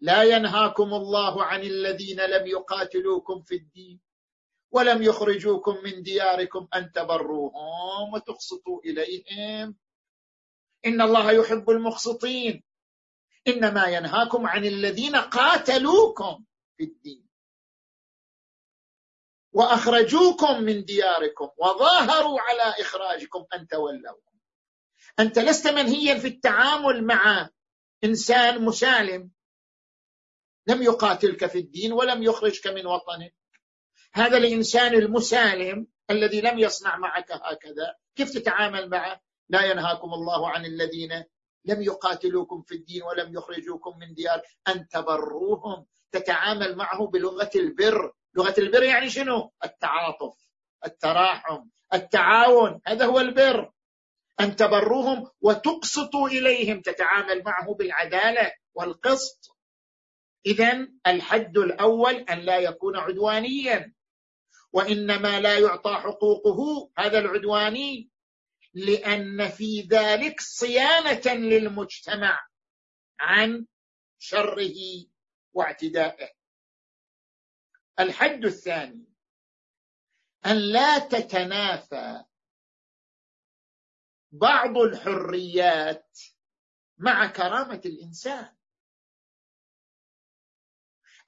[0.00, 4.00] لا ينهاكم الله عن الذين لم يقاتلوكم في الدين
[4.74, 9.76] ولم يخرجوكم من دياركم أن تبروهم وتقسطوا إليهم
[10.86, 12.64] إن الله يحب المقسطين
[13.48, 16.44] إنما ينهاكم عن الذين قاتلوكم
[16.76, 17.28] في الدين
[19.52, 24.40] وأخرجوكم من دياركم وظاهروا على إخراجكم أن تولوهم
[25.18, 27.48] أنت لست منهيا في التعامل مع
[28.04, 29.30] إنسان مسالم
[30.66, 33.34] لم يقاتلك في الدين ولم يخرجك من وطنك
[34.16, 40.64] هذا الانسان المسالم الذي لم يصنع معك هكذا كيف تتعامل معه لا ينهاكم الله عن
[40.64, 41.12] الذين
[41.64, 48.54] لم يقاتلوكم في الدين ولم يخرجوكم من ديار ان تبروهم تتعامل معه بلغه البر لغه
[48.58, 50.46] البر يعني شنو التعاطف
[50.86, 53.72] التراحم التعاون هذا هو البر
[54.40, 59.56] ان تبروهم وتقسطوا اليهم تتعامل معه بالعداله والقسط
[60.46, 63.94] اذا الحد الاول ان لا يكون عدوانيا
[64.74, 68.10] وانما لا يعطى حقوقه هذا العدواني
[68.74, 72.46] لان في ذلك صيانه للمجتمع
[73.20, 73.66] عن
[74.18, 74.74] شره
[75.52, 76.30] واعتدائه
[78.00, 79.04] الحد الثاني
[80.46, 82.24] ان لا تتنافى
[84.32, 86.18] بعض الحريات
[86.98, 88.56] مع كرامه الانسان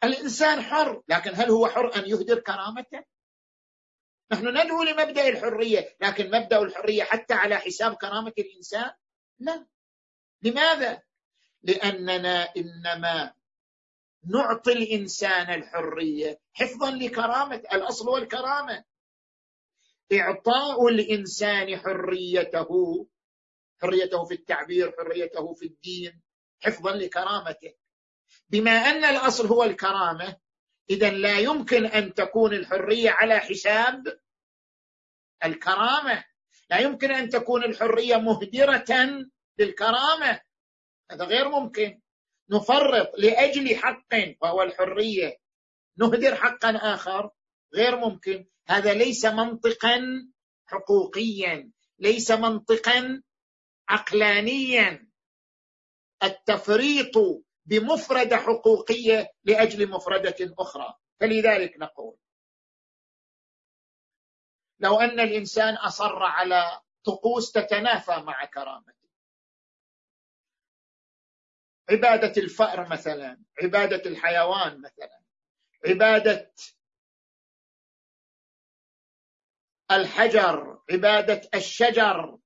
[0.04, 3.04] الانسان حر لكن هل هو حر ان يهدر كرامته
[4.32, 8.90] نحن ندعو لمبدا الحريه لكن مبدا الحريه حتى على حساب كرامه الانسان
[9.38, 9.66] لا
[10.42, 11.02] لماذا
[11.62, 13.34] لاننا انما
[14.24, 18.84] نعطي الانسان الحريه حفظا لكرامه الاصل والكرامه
[20.12, 23.06] اعطاء الانسان حريته
[23.82, 26.20] حريته في التعبير حريته في الدين
[26.60, 27.74] حفظا لكرامته
[28.48, 30.36] بما ان الاصل هو الكرامه
[30.90, 34.20] اذا لا يمكن ان تكون الحريه على حساب
[35.44, 36.24] الكرامه
[36.70, 38.84] لا يمكن ان تكون الحريه مهدره
[39.58, 40.40] للكرامه
[41.10, 42.00] هذا غير ممكن
[42.50, 44.06] نفرط لاجل حق
[44.42, 45.36] وهو الحريه
[45.96, 47.30] نهدر حقا اخر
[47.74, 50.00] غير ممكن هذا ليس منطقا
[50.66, 53.22] حقوقيا ليس منطقا
[53.88, 55.08] عقلانيا
[56.22, 62.16] التفريط بمفردة حقوقية لأجل مفردة أخرى فلذلك نقول
[64.78, 69.08] لو أن الإنسان أصر على طقوس تتنافى مع كرامته
[71.90, 75.22] عبادة الفأر مثلا عبادة الحيوان مثلا
[75.86, 76.52] عبادة
[79.90, 82.38] الحجر عبادة الشجر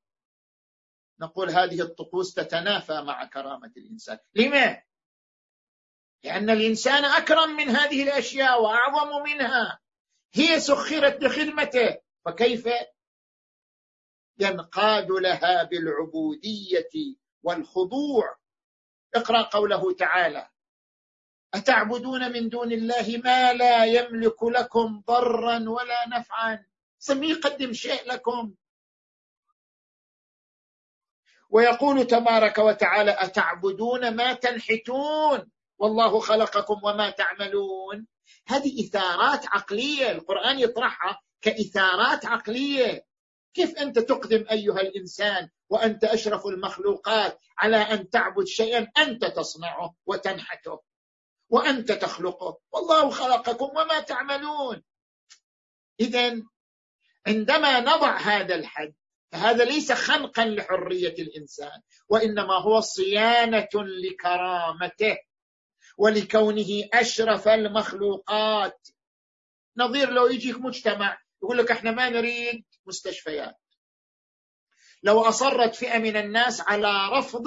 [1.21, 4.83] نقول هذه الطقوس تتنافى مع كرامة الإنسان لماذا؟
[6.25, 9.81] لأن الإنسان أكرم من هذه الأشياء وأعظم منها
[10.33, 12.68] هي سخرت لخدمته فكيف
[14.39, 18.37] ينقاد لها بالعبودية والخضوع
[19.14, 20.49] اقرأ قوله تعالى
[21.55, 26.66] أتعبدون من دون الله ما لا يملك لكم ضرا ولا نفعا
[26.99, 28.55] سمي يقدم شيء لكم
[31.51, 35.51] ويقول تبارك وتعالى أتعبدون ما تنحتون
[35.81, 38.07] والله خلقكم وما تعملون
[38.47, 43.07] هذه إثارات عقلية القرآن يطرحها كإثارات عقلية
[43.55, 50.81] كيف أنت تقدم أيها الإنسان وأنت أشرف المخلوقات على أن تعبد شيئا أنت تصنعه وتنحته
[51.51, 54.83] وأنت تخلقه والله خلقكم وما تعملون
[56.01, 56.43] إذا
[57.26, 58.95] عندما نضع هذا الحد
[59.33, 65.16] فهذا ليس خنقا لحرية الإنسان وإنما هو صيانة لكرامته
[66.01, 68.89] ولكونه اشرف المخلوقات
[69.77, 73.55] نظير لو يجيك مجتمع يقول لك احنا ما نريد مستشفيات
[75.03, 77.47] لو اصرت فئه من الناس على رفض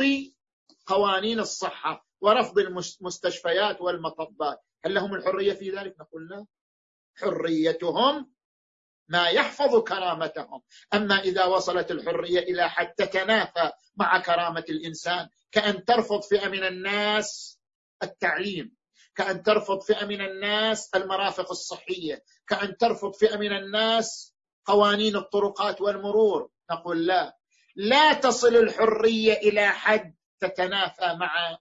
[0.86, 6.46] قوانين الصحه ورفض المستشفيات والمطبات هل لهم الحريه في ذلك نقول لا
[7.16, 8.34] حريتهم
[9.08, 10.62] ما يحفظ كرامتهم
[10.94, 17.53] اما اذا وصلت الحريه الى حد تتنافى مع كرامه الانسان كان ترفض فئه من الناس
[18.04, 18.76] التعليم
[19.16, 24.36] كأن ترفض فئة من الناس المرافق الصحية كأن ترفض فئة من الناس
[24.66, 27.38] قوانين الطرقات والمرور نقول لا
[27.76, 31.58] لا تصل الحرية إلى حد تتنافى مع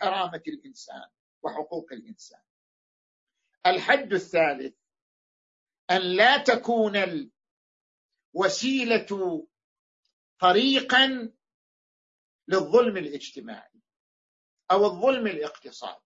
[0.00, 1.06] كرامة الإنسان
[1.42, 2.40] وحقوق الإنسان
[3.66, 4.74] الحد الثالث
[5.90, 9.06] أن لا تكون الوسيلة
[10.40, 11.32] طريقا
[12.48, 13.73] للظلم الاجتماعي
[14.70, 16.04] أو الظلم الاقتصادي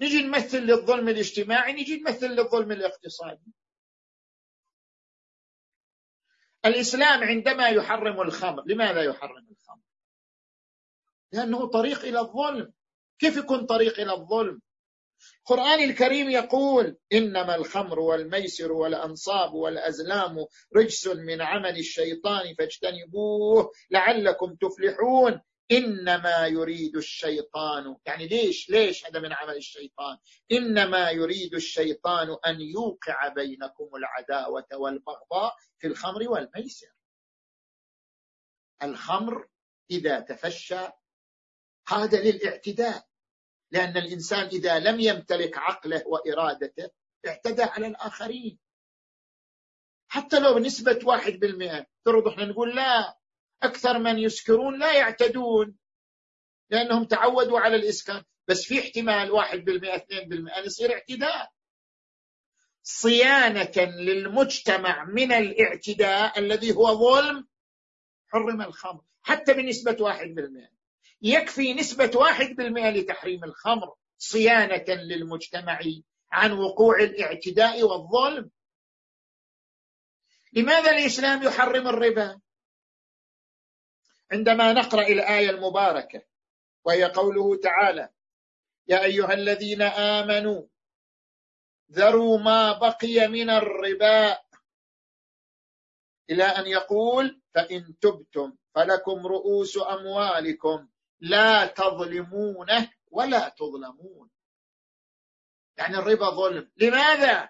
[0.00, 3.52] نجي نمثل للظلم الاجتماعي نجي نمثل للظلم الاقتصادي
[6.66, 9.82] الإسلام عندما يحرم الخمر لماذا يحرم الخمر؟
[11.32, 12.72] لأنه طريق إلى الظلم
[13.18, 14.60] كيف يكون طريق إلى الظلم؟
[15.40, 20.46] القرآن الكريم يقول إنما الخمر والميسر والأنصاب والأزلام
[20.76, 25.40] رجس من عمل الشيطان فاجتنبوه لعلكم تفلحون
[25.72, 30.16] إنما يريد الشيطان يعني ليش ليش هذا من عمل الشيطان
[30.52, 36.92] إنما يريد الشيطان أن يوقع بينكم العداوة والبغضاء في الخمر والميسر
[38.82, 39.48] الخمر
[39.90, 40.80] إذا تفشى
[41.88, 43.09] هذا للاعتداء
[43.72, 46.90] لأن الإنسان إذا لم يمتلك عقله وإرادته
[47.26, 48.58] اعتدى على الآخرين
[50.08, 53.18] حتى لو بنسبة واحد بالمئة ترد احنا نقول لا
[53.62, 55.76] أكثر من يسكرون لا يعتدون
[56.70, 61.52] لأنهم تعودوا على الإسكان بس في احتمال واحد بالمئة اثنين بالمئة يصير اعتداء
[62.82, 67.48] صيانة للمجتمع من الاعتداء الذي هو ظلم
[68.26, 70.79] حرم الخمر حتى بنسبة واحد بالمئة
[71.22, 75.78] يكفي نسبة واحد بالمئة لتحريم الخمر صيانة للمجتمع
[76.32, 78.50] عن وقوع الاعتداء والظلم
[80.52, 82.40] لماذا الإسلام يحرم الربا
[84.32, 86.22] عندما نقرأ الآية المباركة
[86.84, 88.08] وهي قوله تعالى
[88.88, 90.62] يا أيها الذين آمنوا
[91.90, 94.38] ذروا ما بقي من الربا
[96.30, 100.88] إلى أن يقول فإن تبتم فلكم رؤوس أموالكم
[101.20, 104.30] لا تظلمونه ولا تظلمون
[105.78, 107.48] يعني الربا ظلم لماذا؟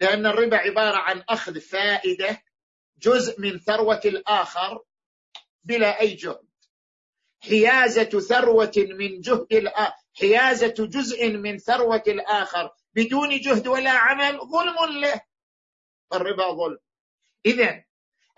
[0.00, 2.42] لأن الربا عبارة عن أخذ فائدة
[2.98, 4.82] جزء من ثروة الآخر
[5.64, 6.48] بلا أي جهد
[7.42, 15.00] حيازة ثروة من جهد الآخر حيازة جزء من ثروة الآخر بدون جهد ولا عمل ظلم
[15.02, 15.20] له
[16.14, 16.78] الربا ظلم
[17.46, 17.84] إذا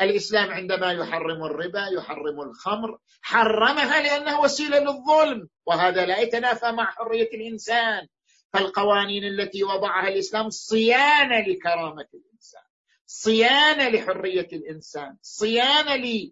[0.00, 7.28] الاسلام عندما يحرم الربا يحرم الخمر حرمها لانها وسيله للظلم وهذا لا يتنافى مع حريه
[7.34, 8.08] الانسان
[8.52, 12.62] فالقوانين التي وضعها الاسلام صيانه لكرامه الانسان
[13.06, 16.30] صيانه لحريه الانسان صيانه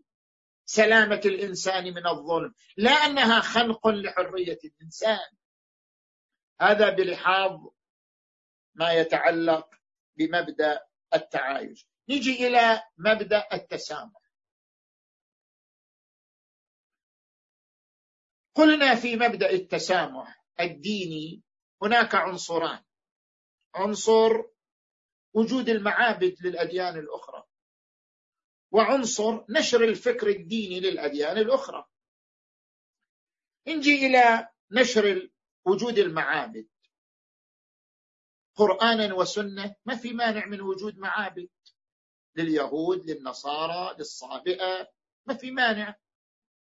[0.68, 5.28] لسلامه الانسان من الظلم لا انها خنق لحريه الانسان
[6.60, 7.52] هذا بلحاظ
[8.74, 9.68] ما يتعلق
[10.16, 10.80] بمبدا
[11.14, 14.20] التعايش نجي الى مبدا التسامح
[18.56, 21.42] قلنا في مبدا التسامح الديني
[21.82, 22.84] هناك عنصران
[23.74, 24.44] عنصر
[25.34, 27.44] وجود المعابد للاديان الاخرى
[28.72, 31.88] وعنصر نشر الفكر الديني للاديان الاخرى
[33.68, 35.30] نجي الى نشر
[35.66, 36.68] وجود المعابد
[38.54, 41.48] قرانا وسنه ما في مانع من وجود معابد
[42.36, 44.88] لليهود للنصارى للصابئة
[45.26, 45.94] ما في مانع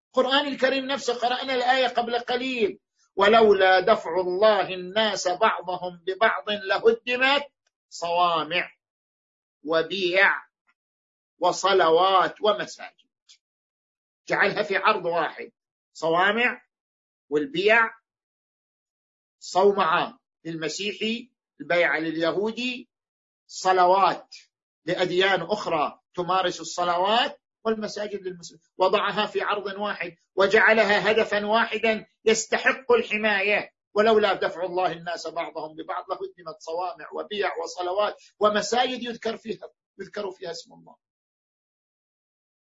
[0.10, 2.80] القرآن الكريم نفسه قرأنا الآية قبل قليل
[3.16, 7.46] ولولا دفع الله الناس بعضهم ببعض لهدمت
[7.90, 8.72] صوامع
[9.64, 10.30] وبيع
[11.40, 12.96] وصلوات ومساجد
[14.28, 15.52] جعلها في عرض واحد
[15.94, 16.62] صوامع
[17.30, 17.90] والبيع
[19.40, 21.30] صومعه للمسيحي
[21.62, 22.90] البيعة لليهودي
[23.48, 24.36] صلوات
[24.86, 33.72] لأديان أخرى تمارس الصلوات والمساجد للمسلمين وضعها في عرض واحد وجعلها هدفا واحدا يستحق الحماية
[33.94, 39.70] ولولا دفع الله الناس بعضهم ببعض لهدمت صوامع وبيع وصلوات ومساجد يذكر فيها
[40.00, 40.96] يذكر فيها اسم الله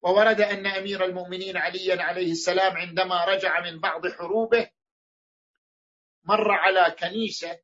[0.02, 4.70] وورد أن أمير المؤمنين عليا عليه السلام عندما رجع من بعض حروبه
[6.24, 7.60] مر على كنيسة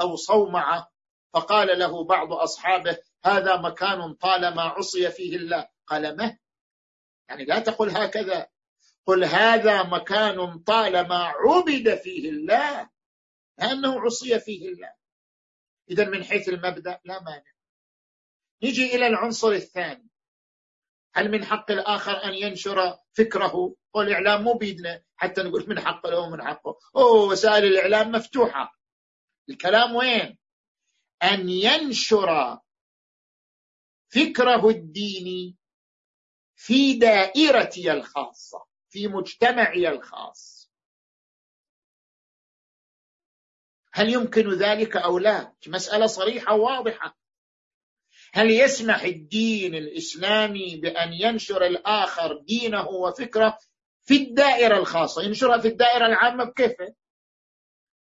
[0.00, 0.90] أو صومعة
[1.32, 6.38] فقال له بعض أصحابه هذا مكان طالما عصي فيه الله قال ما
[7.28, 8.46] يعني لا تقل هكذا
[9.06, 12.88] قل هذا مكان طالما عبد فيه الله
[13.58, 14.92] لأنه عصي فيه الله
[15.90, 17.52] إذا من حيث المبدأ لا مانع
[18.62, 20.08] نجي إلى العنصر الثاني
[21.14, 26.30] هل من حق الآخر أن ينشر فكره والإعلام مو بيدنا حتى نقول من حقه لو
[26.30, 28.78] من حقه أوه وسائل الإعلام مفتوحة
[29.48, 30.38] الكلام وين
[31.22, 32.60] أن ينشر
[34.12, 35.56] فكره الديني
[36.56, 40.70] في دائرتي الخاصه في مجتمعي الخاص
[43.92, 47.18] هل يمكن ذلك او لا مساله صريحه واضحه
[48.32, 53.58] هل يسمح الدين الاسلامي بان ينشر الاخر دينه وفكره
[54.02, 56.94] في الدائره الخاصه ينشرها في الدائره العامه بكيفه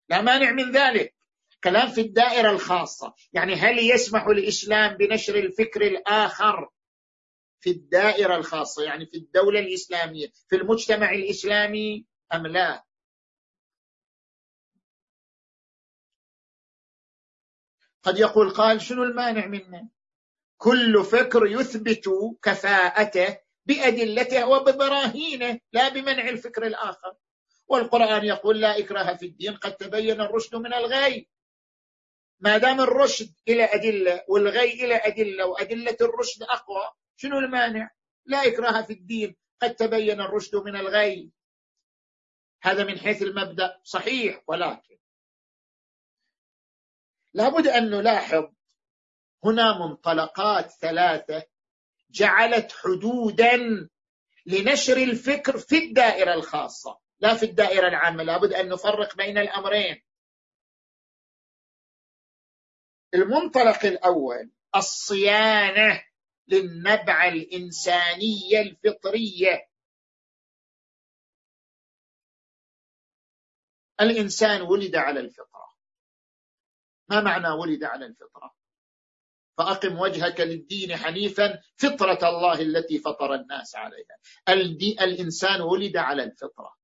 [0.09, 1.22] لا مانع من ذلك
[1.63, 6.69] كلام في الدائرة الخاصة يعني هل يسمح الإسلام بنشر الفكر الآخر
[7.59, 12.83] في الدائرة الخاصة يعني في الدولة الإسلامية في المجتمع الإسلامي أم لا
[18.03, 19.89] قد يقول قال شنو المانع منه
[20.57, 22.09] كل فكر يثبت
[22.43, 27.13] كفاءته بأدلته وببراهينه لا بمنع الفكر الآخر
[27.67, 31.32] والقرآن يقول لا إكراه في الدين قد تبين الرشد من الغي
[32.43, 37.89] ما دام الرشد إلى أدلة والغي إلى أدلة وأدلة الرشد أقوى شنو المانع
[38.25, 41.31] لا إكراه في الدين قد تبين الرشد من الغي
[42.61, 44.97] هذا من حيث المبدأ صحيح ولكن
[47.33, 48.51] لابد أن نلاحظ
[49.45, 51.43] هنا منطلقات ثلاثة
[52.11, 53.53] جعلت حدودا
[54.45, 60.01] لنشر الفكر في الدائرة الخاصة لا في الدائرة العامة لابد أن نفرق بين الأمرين
[63.13, 66.03] المنطلق الاول الصيانه
[66.47, 69.67] للنبعه الانسانيه الفطريه
[74.01, 75.73] الانسان ولد على الفطره
[77.09, 78.53] ما معنى ولد على الفطره
[79.57, 84.17] فأقم وجهك للدين حنيفا فطرة الله التي فطر الناس عليها
[85.01, 86.75] الإنسان ولد على الفطرة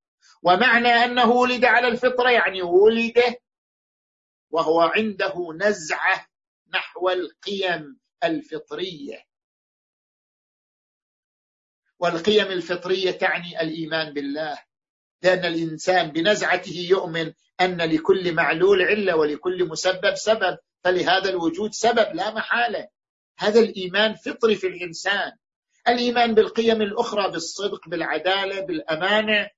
[0.44, 3.24] ومعنى أنه ولد على الفطرة يعني ولد
[4.52, 6.28] وهو عنده نزعه
[6.74, 9.24] نحو القيم الفطريه
[12.00, 14.58] والقيم الفطريه تعني الايمان بالله
[15.24, 22.34] لان الانسان بنزعته يؤمن ان لكل معلول عله ولكل مسبب سبب فلهذا الوجود سبب لا
[22.34, 22.88] محاله
[23.38, 25.32] هذا الايمان فطري في الانسان
[25.88, 29.50] الايمان بالقيم الاخرى بالصدق بالعداله بالامانه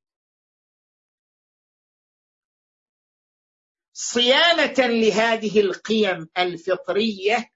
[4.04, 7.49] صيانه لهذه القيم الفطريه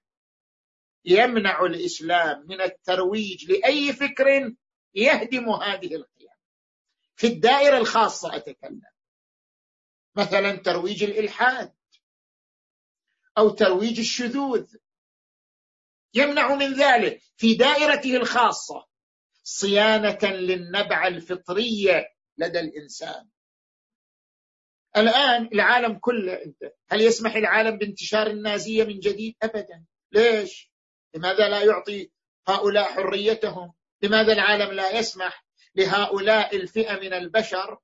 [1.04, 4.54] يمنع الاسلام من الترويج لاي فكر
[4.94, 6.30] يهدم هذه القيم
[7.16, 8.82] في الدائره الخاصه اتكلم
[10.16, 11.74] مثلا ترويج الالحاد
[13.38, 14.76] او ترويج الشذوذ
[16.14, 18.86] يمنع من ذلك في دائرته الخاصه
[19.42, 23.28] صيانه للنبعه الفطريه لدى الانسان
[24.96, 30.70] الآن العالم كله انت هل يسمح العالم بانتشار النازية من جديد أبدا ليش
[31.14, 32.10] لماذا لا يعطي
[32.46, 33.72] هؤلاء حريتهم
[34.02, 35.44] لماذا العالم لا يسمح
[35.74, 37.78] لهؤلاء الفئة من البشر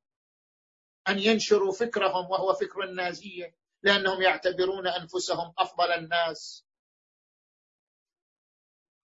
[1.09, 6.65] أن ينشروا فكرهم وهو فكر النازية لأنهم يعتبرون أنفسهم أفضل الناس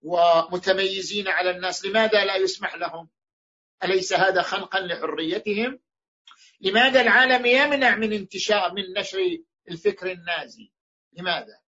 [0.03, 3.09] ومتميزين على الناس لماذا لا يسمح لهم
[3.85, 5.81] أليس هذا خنقا لحريتهم
[6.61, 9.19] لماذا العالم يمنع من انتشار من نشر
[9.71, 10.73] الفكر النازي
[11.13, 11.61] لماذا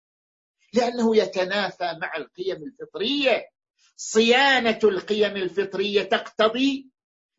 [0.73, 3.49] لانه يتنافى مع القيم الفطريه
[3.95, 6.89] صيانه القيم الفطريه تقتضي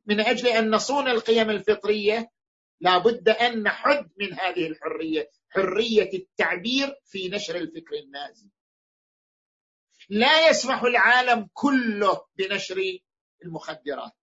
[0.06, 2.30] من اجل ان نصون القيم الفطريه
[2.80, 8.50] لابد ان نحد من هذه الحريه حريه التعبير في نشر الفكر النازي
[10.10, 12.82] لا يسمح العالم كله بنشر
[13.44, 14.21] المخدرات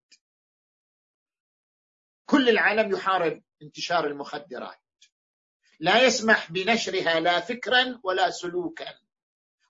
[2.30, 4.78] كل العالم يحارب انتشار المخدرات
[5.80, 8.94] لا يسمح بنشرها لا فكرا ولا سلوكا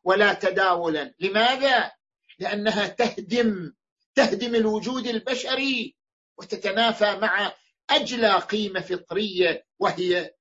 [0.05, 1.93] ولا تداولا لماذا
[2.39, 3.75] لانها تهدم
[4.15, 5.97] تهدم الوجود البشري
[6.39, 7.55] وتتنافى مع
[7.91, 10.35] اجلى قيمه فطريه وهي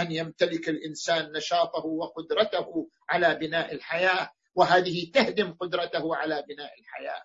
[0.00, 7.24] ان يمتلك الانسان نشاطه وقدرته على بناء الحياه وهذه تهدم قدرته على بناء الحياه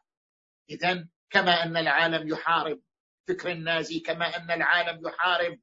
[0.69, 2.81] اذا كما ان العالم يحارب
[3.27, 5.59] فكر النازي كما ان العالم يحارب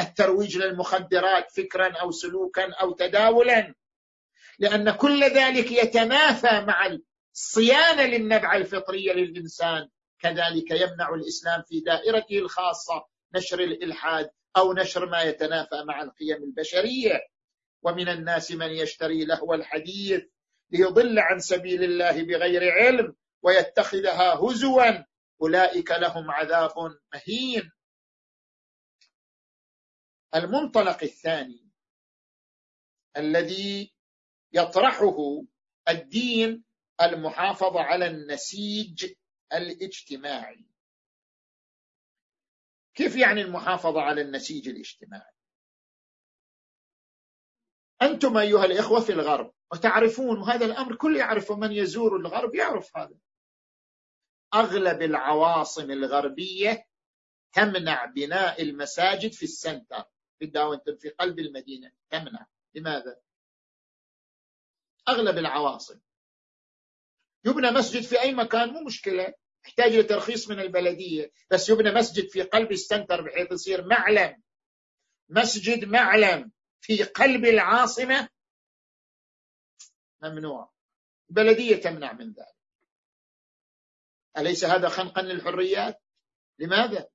[0.00, 3.74] الترويج للمخدرات فكرا او سلوكا او تداولا
[4.58, 6.98] لان كل ذلك يتنافى مع
[7.32, 9.88] الصيانه للنبعه الفطريه للانسان
[10.20, 17.18] كذلك يمنع الاسلام في دائرته الخاصه نشر الالحاد او نشر ما يتنافى مع القيم البشريه
[17.82, 20.24] ومن الناس من يشتري لهو الحديث
[20.70, 25.04] ليضل عن سبيل الله بغير علم ويتخذها هزوا
[25.42, 27.70] أولئك لهم عذاب مهين
[30.34, 31.68] المنطلق الثاني
[33.16, 33.94] الذي
[34.52, 35.16] يطرحه
[35.88, 36.64] الدين
[37.02, 39.14] المحافظة على النسيج
[39.52, 40.66] الاجتماعي
[42.94, 45.34] كيف يعني المحافظة على النسيج الاجتماعي
[48.02, 53.18] أنتم أيها الإخوة في الغرب وتعرفون وهذا الأمر كل يعرفه من يزور الغرب يعرف هذا
[54.54, 56.86] أغلب العواصم الغربية
[57.52, 60.02] تمنع بناء المساجد في السنتر
[60.38, 63.20] في الداونتون في قلب المدينة تمنع لماذا؟
[65.08, 66.00] أغلب العواصم
[67.44, 69.34] يبنى مسجد في أي مكان مو مشكلة
[69.64, 74.42] يحتاج لترخيص من البلدية بس يبنى مسجد في قلب السنتر بحيث يصير معلم
[75.28, 78.28] مسجد معلم في قلب العاصمة
[80.22, 80.70] ممنوع
[81.30, 82.57] البلدية تمنع من ذلك
[84.38, 86.02] أليس هذا خنقا للحريات
[86.58, 87.08] لماذا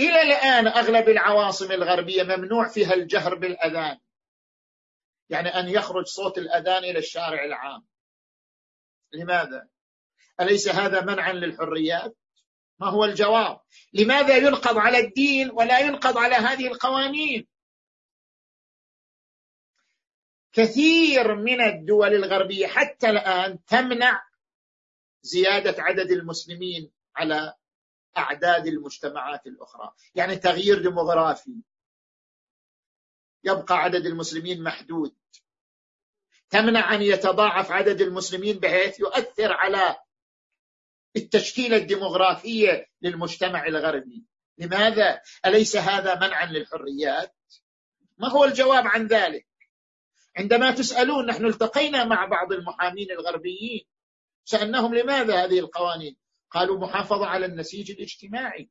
[0.00, 3.98] إلى الآن أغلب العواصم الغربية ممنوع فيها الجهر بالأذان
[5.30, 7.86] يعني أن يخرج صوت الأذان إلى الشارع العام
[9.12, 9.68] لماذا
[10.40, 12.16] أليس هذا منعا للحريات
[12.78, 13.60] ما هو الجواب
[13.92, 17.46] لماذا ينقض على الدين ولا ينقض على هذه القوانين
[20.52, 24.25] كثير من الدول الغربية حتى الآن تمنع
[25.26, 27.54] زياده عدد المسلمين على
[28.18, 31.62] اعداد المجتمعات الاخرى، يعني تغيير ديموغرافي
[33.44, 35.16] يبقى عدد المسلمين محدود
[36.50, 39.96] تمنع ان يتضاعف عدد المسلمين بحيث يؤثر على
[41.16, 44.24] التشكيله الديموغرافيه للمجتمع الغربي،
[44.58, 47.36] لماذا؟ اليس هذا منعا للحريات؟
[48.18, 49.46] ما هو الجواب عن ذلك؟
[50.36, 53.86] عندما تسالون نحن التقينا مع بعض المحامين الغربيين
[54.46, 56.16] سألناهم لماذا هذه القوانين
[56.50, 58.70] قالوا محافظة على النسيج الاجتماعي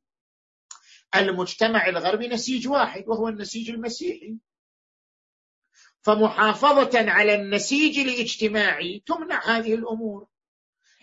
[1.16, 4.36] المجتمع الغربي نسيج واحد وهو النسيج المسيحي
[6.02, 10.26] فمحافظة على النسيج الاجتماعي تمنع هذه الأمور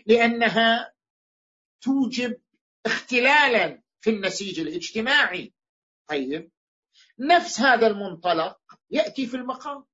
[0.06, 0.94] لأنها
[1.82, 2.42] توجب
[2.86, 5.54] اختلالا في النسيج الاجتماعي
[6.08, 6.52] طيب
[7.20, 8.58] نفس هذا المنطلق
[8.92, 9.86] يأتي في المقام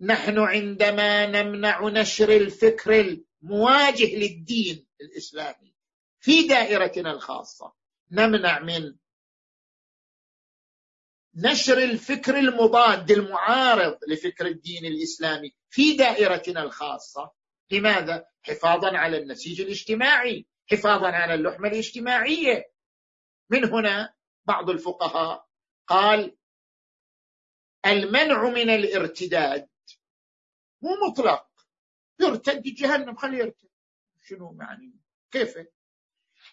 [0.00, 5.74] نحن عندما نمنع نشر الفكر مواجه للدين الاسلامي
[6.20, 7.74] في دائرتنا الخاصه
[8.10, 8.96] نمنع من
[11.34, 17.30] نشر الفكر المضاد المعارض لفكر الدين الاسلامي في دائرتنا الخاصه
[17.70, 22.64] لماذا حفاظا على النسيج الاجتماعي حفاظا على اللحمه الاجتماعيه
[23.50, 24.14] من هنا
[24.44, 25.46] بعض الفقهاء
[25.86, 26.36] قال
[27.86, 29.68] المنع من الارتداد
[30.82, 31.47] مو مطلق
[32.20, 33.68] يرتد جهنم خليه يرتد
[34.24, 34.92] شنو يعني
[35.30, 35.58] كيف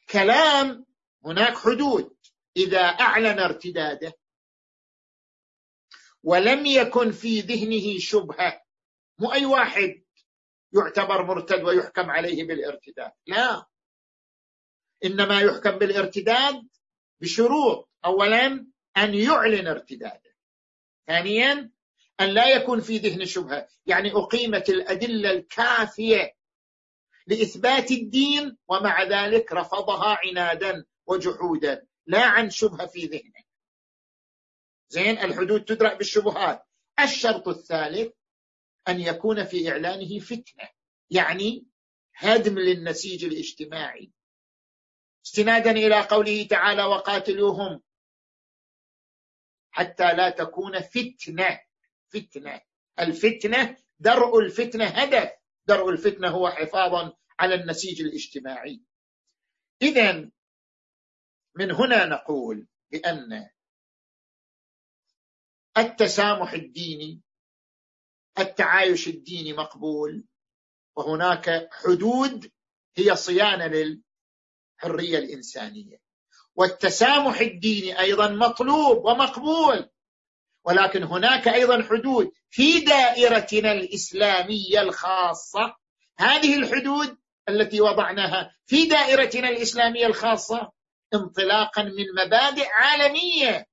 [0.09, 0.85] كلام
[1.25, 2.17] هناك حدود
[2.57, 4.13] إذا أعلن ارتداده
[6.23, 8.61] ولم يكن في ذهنه شبهة
[9.19, 10.03] مو أي واحد
[10.73, 13.65] يعتبر مرتد ويحكم عليه بالارتداد لا
[15.05, 16.67] إنما يحكم بالارتداد
[17.21, 18.45] بشروط أولا
[18.97, 20.35] أن يعلن ارتداده
[21.07, 21.74] ثانيا
[22.21, 26.35] أن لا يكون في ذهن شبهة يعني أقيمت الأدلة الكافية
[27.27, 33.43] لإثبات الدين ومع ذلك رفضها عنادا وجحودا لا عن شبهة في ذهنه
[34.89, 36.65] زين الحدود تدرأ بالشبهات
[37.03, 38.13] الشرط الثالث
[38.87, 40.69] أن يكون في إعلانه فتنة
[41.09, 41.65] يعني
[42.15, 44.11] هدم للنسيج الاجتماعي
[45.25, 47.81] استنادا إلى قوله تعالى وقاتلوهم
[49.71, 51.64] حتى لا تكون فتنه
[52.15, 52.61] الفتنه
[52.99, 55.29] الفتنه درء الفتنه هدف
[55.65, 58.81] درء الفتنه هو حفاظا على النسيج الاجتماعي
[59.81, 60.31] اذا
[61.55, 63.49] من هنا نقول بان
[65.77, 67.21] التسامح الديني
[68.39, 70.25] التعايش الديني مقبول
[70.97, 72.51] وهناك حدود
[72.97, 76.01] هي صيانه للحريه الانسانيه
[76.55, 79.89] والتسامح الديني ايضا مطلوب ومقبول
[80.65, 85.75] ولكن هناك ايضا حدود في دائرتنا الاسلاميه الخاصه
[86.17, 87.17] هذه الحدود
[87.49, 90.71] التي وضعناها في دائرتنا الاسلاميه الخاصه
[91.13, 93.65] انطلاقا من مبادئ عالميه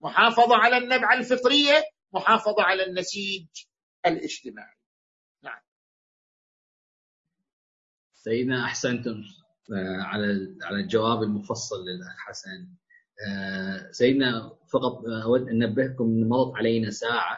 [0.00, 3.46] محافظه على النبعه الفطريه محافظه على النسيج
[4.06, 4.76] الاجتماعي
[5.42, 5.60] نعم
[8.14, 9.24] سيدنا احسنتم
[9.72, 12.68] آه، على على الجواب المفصل للاخ حسن
[13.28, 17.36] آه، سيدنا فقط أود أن انبهكم أن مضت علينا ساعة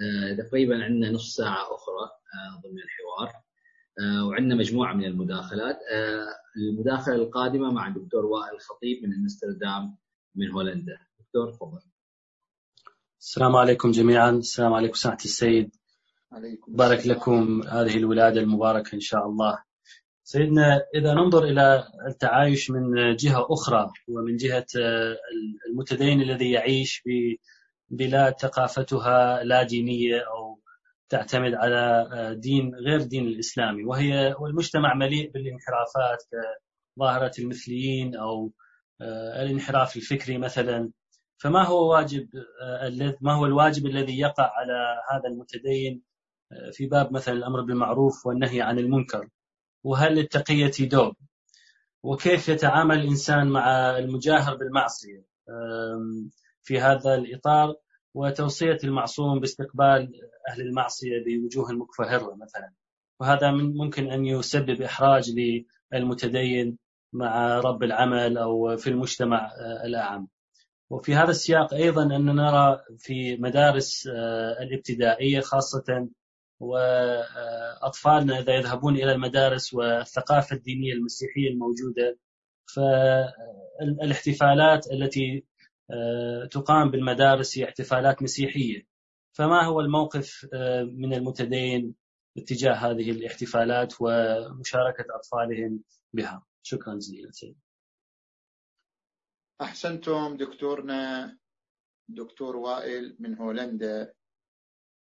[0.00, 2.04] آه، تقريبا عندنا نص ساعة أخرى
[2.34, 3.42] آه، ضمن الحوار
[4.28, 5.78] وعندنا مجموعة من المداخلات
[6.56, 9.96] المداخلة القادمة مع الدكتور وائل الخطيب من أمستردام
[10.34, 11.80] من هولندا دكتور تفضل
[13.20, 15.70] السلام عليكم جميعا السلام عليكم سعاده السيد
[16.32, 19.62] عليكم بارك لكم هذه الولادة المباركة إن شاء الله
[20.30, 25.16] سيدنا إذا ننظر إلى التعايش من جهة أخرى ومن جهة آه،
[25.70, 27.02] المتدين الذي يعيش
[27.90, 30.60] ببلاد ثقافتها لا دينية أو
[31.08, 36.22] تعتمد على آه، دين غير دين الإسلامي وهي والمجتمع مليء بالانحرافات
[36.96, 38.52] كظاهرة المثليين أو
[39.00, 40.90] آه، الانحراف الفكري مثلا
[41.42, 42.28] فما هو واجب
[43.20, 46.02] ما هو الواجب الذي يقع على هذا المتدين
[46.72, 49.28] في باب مثلا الأمر بالمعروف والنهي عن المنكر
[49.88, 51.14] وهل للتقية دور
[52.02, 55.24] وكيف يتعامل الإنسان مع المجاهر بالمعصية
[56.62, 57.74] في هذا الإطار
[58.14, 60.12] وتوصية المعصوم باستقبال
[60.48, 62.72] أهل المعصية بوجوه مكفهرة مثلا
[63.20, 65.32] وهذا من ممكن أن يسبب إحراج
[65.94, 66.78] للمتدين
[67.12, 70.28] مع رب العمل أو في المجتمع آه، الأعم
[70.90, 76.08] وفي هذا السياق أيضا أننا نرى في مدارس آه، الابتدائية خاصة
[76.60, 82.18] وأطفالنا إذا يذهبون إلى المدارس والثقافة الدينية المسيحية الموجودة
[82.76, 85.44] فالاحتفالات التي
[85.90, 88.86] آه، تقام بالمدارس هي احتفالات مسيحية
[89.32, 91.94] فما هو الموقف آه، من المتدين
[92.38, 95.82] اتجاه هذه الاحتفالات ومشاركة أطفالهم
[96.12, 97.30] بها شكرا جزيلا
[99.60, 101.26] أحسنتم دكتورنا
[102.10, 104.12] دكتور وائل من هولندا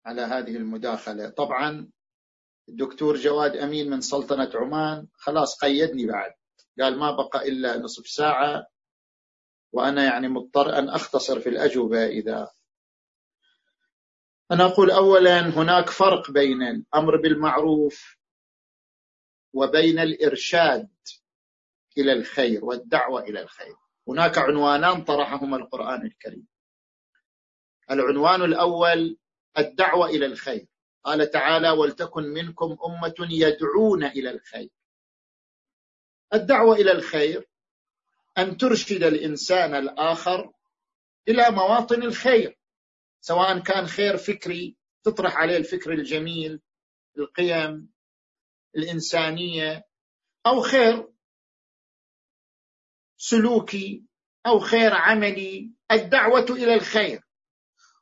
[0.06, 1.88] على هذه المداخلة طبعا
[2.70, 6.34] الدكتور جواد أمين من سلطنة عمان خلاص قيدني بعد
[6.80, 8.68] قال ما بقى إلا نصف ساعة
[9.74, 12.52] وأنا يعني مضطر أن أختصر في الأجوبة إذا
[14.52, 18.18] أنا أقول أولا هناك فرق بين الأمر بالمعروف
[19.54, 20.90] وبين الإرشاد
[21.98, 23.76] إلى الخير والدعوة إلى الخير
[24.08, 26.48] هناك عنوانان طرحهما القرآن الكريم
[27.92, 29.18] العنوان الأول
[29.58, 30.68] الدعوة إلى الخير
[31.04, 34.70] قال تعالى ولتكن منكم أمة يدعون إلى الخير
[36.34, 37.50] الدعوة إلى الخير
[38.38, 40.54] أن ترشد الإنسان الآخر
[41.28, 42.60] إلى مواطن الخير
[43.22, 46.62] سواء كان خير فكري تطرح عليه الفكر الجميل
[47.18, 47.92] القيم
[48.76, 49.84] الإنسانية
[50.46, 51.08] أو خير
[53.18, 54.06] سلوكي
[54.48, 57.22] أو خير عملي الدعوة إلى الخير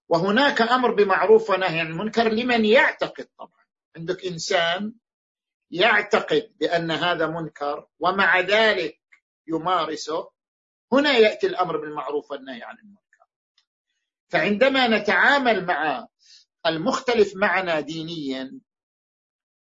[0.09, 3.63] وهناك امر بمعروف ونهي عن المنكر لمن يعتقد طبعا
[3.97, 4.93] عندك انسان
[5.71, 8.99] يعتقد بان هذا منكر ومع ذلك
[9.47, 10.31] يمارسه
[10.93, 13.25] هنا ياتي الامر بالمعروف والنهي عن المنكر
[14.29, 16.07] فعندما نتعامل مع
[16.67, 18.59] المختلف معنا دينيا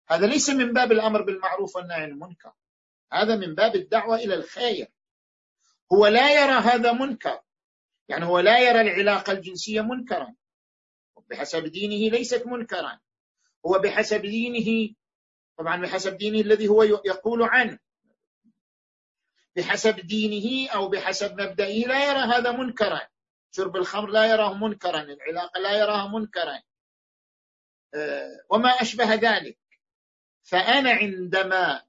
[0.08, 2.52] هذا ليس من باب الامر بالمعروف والنهي عن المنكر
[3.12, 4.88] هذا من باب الدعوه الى الخير
[5.92, 7.40] هو لا يرى هذا منكر
[8.10, 10.34] يعني هو لا يرى العلاقة الجنسية منكرا
[11.30, 13.00] بحسب دينه ليست منكرا
[13.66, 14.94] هو بحسب دينه
[15.58, 17.78] طبعا بحسب دينه الذي هو يقول عنه
[19.56, 23.00] بحسب دينه أو بحسب مبدئه لا يرى هذا منكرا
[23.52, 26.62] شرب الخمر لا يراه منكرا العلاقة لا يراها منكرا
[27.94, 29.58] آه، وما أشبه ذلك
[30.42, 31.82] فأنا عندما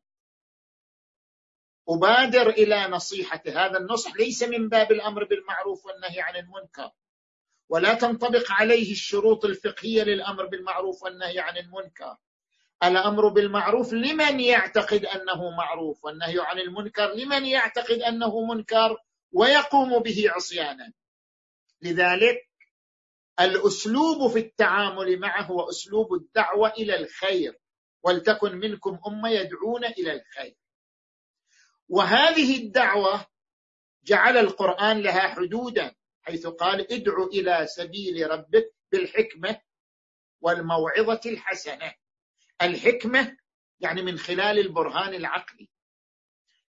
[1.96, 6.92] أبادر إلى نصيحته هذا النصح ليس من باب الأمر بالمعروف والنهي عن المنكر
[7.70, 12.18] ولا تنطبق عليه الشروط الفقهية للأمر بالمعروف والنهي عن المنكر
[12.84, 18.98] الأمر بالمعروف لمن يعتقد أنه معروف والنهي عن المنكر لمن يعتقد أنه منكر
[19.32, 20.94] ويقوم به عصيانا
[21.82, 22.38] لذلك
[23.42, 27.60] الأسلوب في التعامل معه هو أسلوب الدعوة إلى الخير
[28.04, 30.56] ولتكن منكم أمة يدعون إلى الخير
[31.92, 33.26] وهذه الدعوة
[34.04, 39.62] جعل القرآن لها حدودا حيث قال ادعو إلى سبيل ربك بالحكمة
[40.42, 41.94] والموعظة الحسنة
[42.62, 43.38] الحكمة
[43.80, 45.70] يعني من خلال البرهان العقلي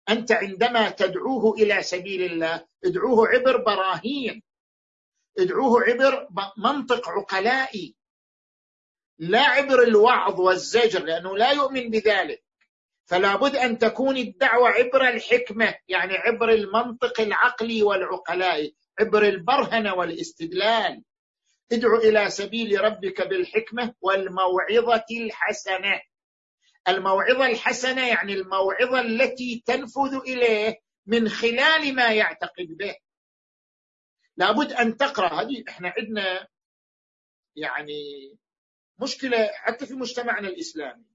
[0.09, 4.43] أنت عندما تدعوه إلى سبيل الله ادعوه عبر براهين
[5.39, 7.95] ادعوه عبر منطق عقلائي
[9.19, 12.43] لا عبر الوعظ والزجر لأنه لا يؤمن بذلك
[13.05, 21.03] فلا بد أن تكون الدعوة عبر الحكمة يعني عبر المنطق العقلي والعقلائي عبر البرهنة والاستدلال
[21.71, 26.01] ادع إلى سبيل ربك بالحكمة والموعظة الحسنة
[26.87, 30.75] الموعظة الحسنة يعني الموعظة التي تنفذ إليه
[31.05, 32.95] من خلال ما يعتقد به
[34.37, 36.47] لابد أن تقرأ هذه إحنا عندنا
[37.55, 37.99] يعني
[39.01, 41.10] مشكلة حتى في مجتمعنا الإسلامي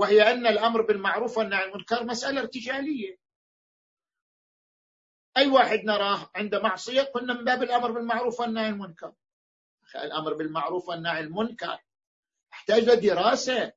[0.00, 3.18] وهي أن الأمر بالمعروف والنهي عن المنكر مسألة ارتجالية
[5.36, 9.12] أي واحد نراه عنده معصية قلنا من باب الأمر بالمعروف والنهي عن المنكر
[9.94, 11.78] الأمر بالمعروف والنهي عن المنكر
[12.52, 13.72] احتاج لدراسة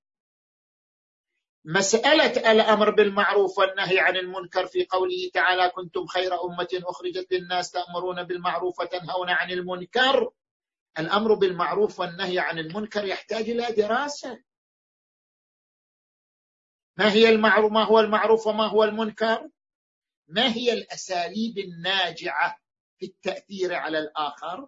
[1.66, 8.24] مسألة الأمر بالمعروف والنهي عن المنكر في قوله تعالى كنتم خير أمة أخرجت للناس تأمرون
[8.24, 10.32] بالمعروف وتنهون عن المنكر
[11.00, 14.53] الأمر بالمعروف والنهي عن المنكر يحتاج إلى دراسة
[16.98, 19.50] ما هي المعروف ما هو المعروف وما هو المنكر
[20.28, 22.58] ما هي الاساليب الناجعه
[23.00, 24.68] في التاثير على الاخر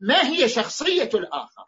[0.00, 1.66] ما هي شخصيه الاخر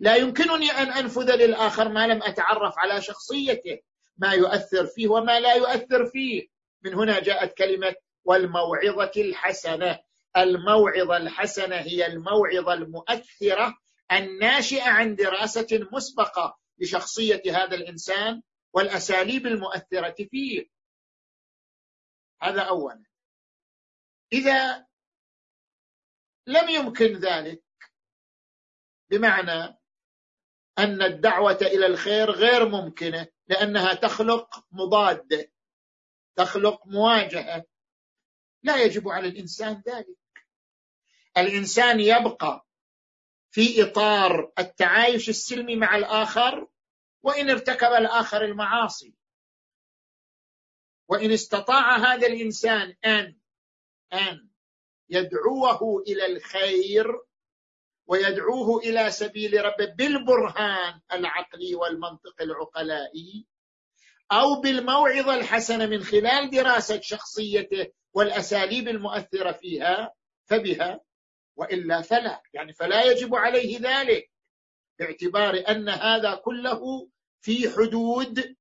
[0.00, 3.78] لا يمكنني ان انفذ للاخر ما لم اتعرف على شخصيته
[4.16, 6.48] ما يؤثر فيه وما لا يؤثر فيه
[6.82, 9.98] من هنا جاءت كلمه والموعظه الحسنه
[10.36, 13.78] الموعظه الحسنه هي الموعظه المؤثره
[14.12, 18.42] الناشئه عن دراسه مسبقه لشخصيه هذا الانسان
[18.76, 20.70] والأساليب المؤثرة فيه
[22.42, 23.04] هذا أولا
[24.32, 24.86] إذا
[26.46, 27.64] لم يمكن ذلك
[29.10, 29.78] بمعنى
[30.78, 35.52] أن الدعوة إلى الخير غير ممكنة لأنها تخلق مضادة
[36.36, 37.64] تخلق مواجهة
[38.62, 40.46] لا يجب على الإنسان ذلك
[41.38, 42.66] الإنسان يبقى
[43.50, 46.68] في إطار التعايش السلمي مع الآخر
[47.26, 49.14] وان ارتكب الاخر المعاصي
[51.08, 53.38] وان استطاع هذا الانسان ان
[54.12, 54.48] ان
[55.08, 57.20] يدعوه الى الخير
[58.06, 63.46] ويدعوه الى سبيل ربه بالبرهان العقلي والمنطق العقلائي
[64.32, 71.00] او بالموعظه الحسنه من خلال دراسه شخصيته والاساليب المؤثره فيها فبها
[71.56, 74.30] والا فلا يعني فلا يجب عليه ذلك
[74.98, 77.08] باعتبار ان هذا كله
[77.40, 78.56] في حدود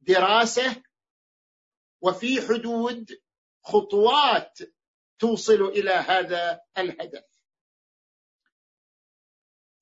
[0.00, 0.82] دراسه
[2.00, 3.22] وفي حدود
[3.64, 4.58] خطوات
[5.18, 7.24] توصل الى هذا الهدف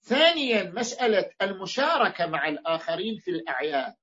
[0.02, 3.97] ثانيا مساله المشاركه مع الاخرين في الاعياد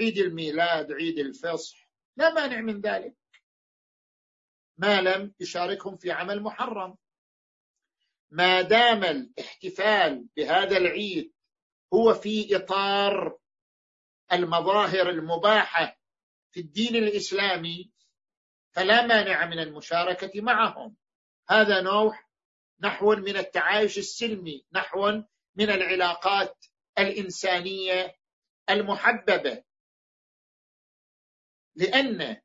[0.00, 3.16] عيد الميلاد عيد الفصح لا مانع من ذلك
[4.78, 6.96] ما لم يشاركهم في عمل محرم
[8.30, 11.37] ما دام الاحتفال بهذا العيد
[11.94, 13.38] هو في اطار
[14.32, 15.98] المظاهر المباحه
[16.50, 17.92] في الدين الاسلامي
[18.72, 20.96] فلا مانع من المشاركه معهم
[21.48, 22.18] هذا نوع
[22.80, 25.10] نحو من التعايش السلمي نحو
[25.54, 26.66] من العلاقات
[26.98, 28.16] الانسانيه
[28.70, 29.64] المحببه
[31.74, 32.42] لان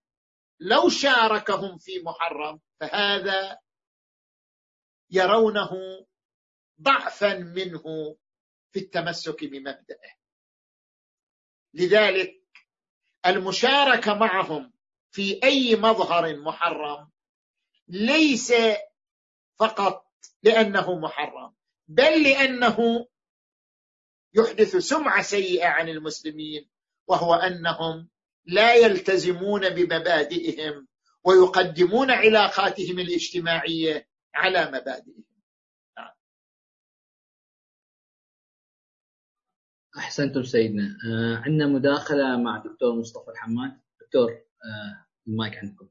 [0.59, 3.59] لو شاركهم في محرم فهذا
[5.09, 5.69] يرونه
[6.81, 7.83] ضعفا منه
[8.73, 10.13] في التمسك بمبدئه
[11.73, 12.35] لذلك
[13.25, 14.73] المشاركه معهم
[15.11, 17.09] في اي مظهر محرم
[17.87, 18.53] ليس
[19.59, 20.07] فقط
[20.43, 21.53] لانه محرم
[21.87, 23.07] بل لانه
[24.33, 26.69] يحدث سمعه سيئه عن المسلمين
[27.07, 28.09] وهو انهم
[28.45, 30.87] لا يلتزمون بمبادئهم
[31.23, 35.32] ويقدمون علاقاتهم الاجتماعيه على مبادئهم
[39.97, 45.87] احسنتم سيدنا آه عندنا مداخله مع دكتور مصطفى الحماد دكتور آه المايك عندكم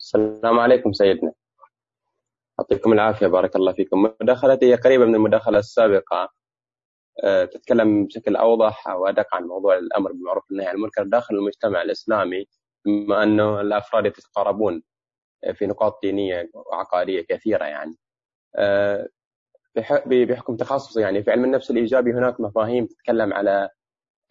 [0.00, 1.32] السلام عليكم سيدنا
[2.58, 6.28] يعطيكم العافيه بارك الله فيكم مداخلتي هي قريبه من المداخله السابقه
[7.24, 12.46] أه تتكلم بشكل اوضح وادق عن موضوع الامر بالمعروف والنهي عن المنكر داخل المجتمع الاسلامي
[12.86, 14.82] بما انه الافراد يتقاربون
[15.52, 17.96] في نقاط دينيه وعقائديه كثيره يعني
[18.56, 19.08] آه،
[20.28, 23.68] بحكم تخصصي يعني في علم النفس الايجابي هناك مفاهيم تتكلم على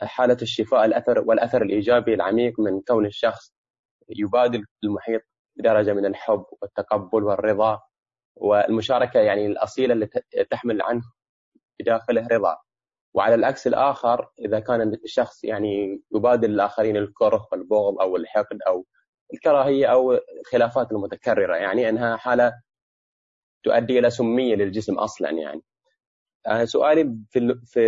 [0.02, 3.54] حاله الشفاء الاثر والاثر الايجابي العميق من كون الشخص
[4.10, 5.22] يبادل المحيط
[5.58, 7.80] بدرجه من الحب والتقبل والرضا
[8.36, 10.20] والمشاركه يعني الاصيله التي
[10.50, 11.02] تحمل عنه
[11.80, 12.58] بداخله رضا
[13.14, 18.86] وعلى العكس الاخر اذا كان الشخص يعني يبادل الاخرين الكره والبغض او الحقد او
[19.34, 22.54] الكراهيه او الخلافات المتكرره يعني انها حاله
[23.64, 25.62] تؤدي الى سميه للجسم اصلا يعني
[26.48, 27.80] آه، سؤالي في في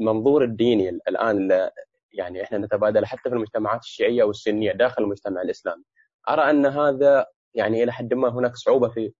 [0.00, 1.68] المنظور الديني الان
[2.12, 5.84] يعني احنا نتبادل حتى في المجتمعات الشيعيه والسنيه داخل المجتمع الاسلامي
[6.28, 9.12] ارى ان هذا يعني الى حد ما هناك صعوبه في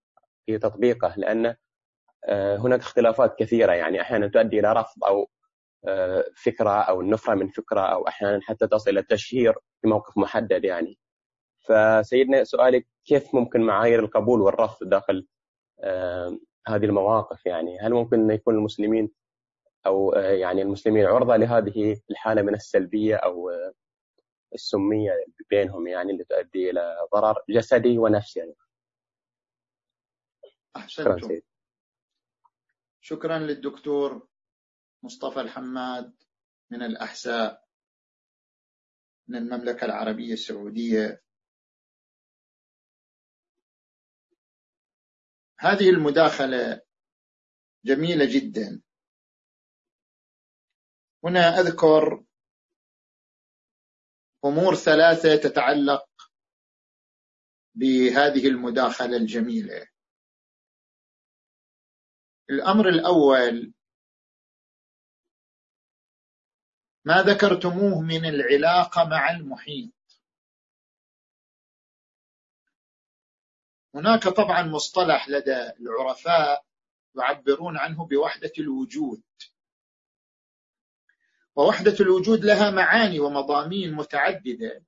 [0.47, 1.55] في تطبيقه لان
[2.27, 5.29] آه، هناك اختلافات كثيره يعني احيانا تؤدي الى رفض او
[5.89, 9.53] آه، فكره او النفره من فكره او احيانا حتى تصل الى التشهير
[9.83, 10.99] في موقف محدد يعني
[11.69, 15.27] فسيدنا سؤالي كيف ممكن معايير القبول والرفض داخل
[16.69, 19.11] هذه المواقف يعني هل ممكن أن يكون المسلمين
[19.87, 23.73] أو آه، يعني المسلمين عرضة لهذه الحالة من السلبية أو آه،
[24.55, 25.11] السمية
[25.51, 28.55] بينهم يعني اللي تؤدي إلى ضرر جسدي ونفسي يعني.
[30.77, 31.41] أحسنتم شكرا,
[33.01, 34.29] شكرا للدكتور
[35.03, 36.23] مصطفى الحماد
[36.73, 37.65] من الأحساء
[39.29, 41.23] من المملكة العربية السعودية
[45.61, 46.81] هذه المداخلة
[47.85, 48.83] جميلة جدا
[51.25, 52.25] هنا أذكر
[54.45, 56.09] أمور ثلاثة تتعلق
[57.75, 59.89] بهذه المداخلة الجميلة
[62.51, 63.73] الأمر الأول
[67.05, 69.93] ما ذكرتموه من العلاقة مع المحيط
[73.99, 76.65] هناك طبعا مصطلح لدى العرفاء
[77.17, 79.23] يعبرون عنه بوحدة الوجود
[81.57, 84.85] ووحدة الوجود لها معاني ومضامين متعددة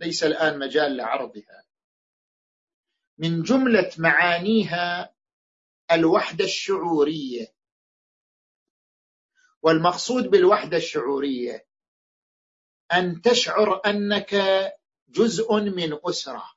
[0.00, 1.64] ليس الآن مجال لعرضها
[3.18, 5.14] من جملة معانيها
[5.92, 7.46] الوحدة الشعورية
[9.62, 11.66] والمقصود بالوحدة الشعورية
[12.92, 14.34] أن تشعر أنك
[15.08, 16.52] جزء من أسرة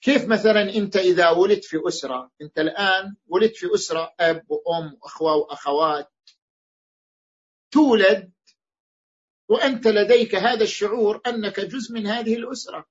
[0.00, 5.36] كيف مثلا أنت إذا ولدت في أسرة أنت الآن ولدت في أسرة أب وأم وأخوة
[5.36, 6.12] وأخوات
[7.70, 8.32] تولد
[9.48, 12.86] وأنت لديك هذا الشعور أنك جزء من هذه الأسرة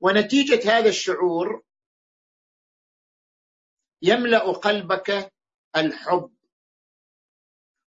[0.00, 1.62] ونتيجة هذا الشعور
[4.02, 5.32] يملأ قلبك
[5.76, 6.36] الحب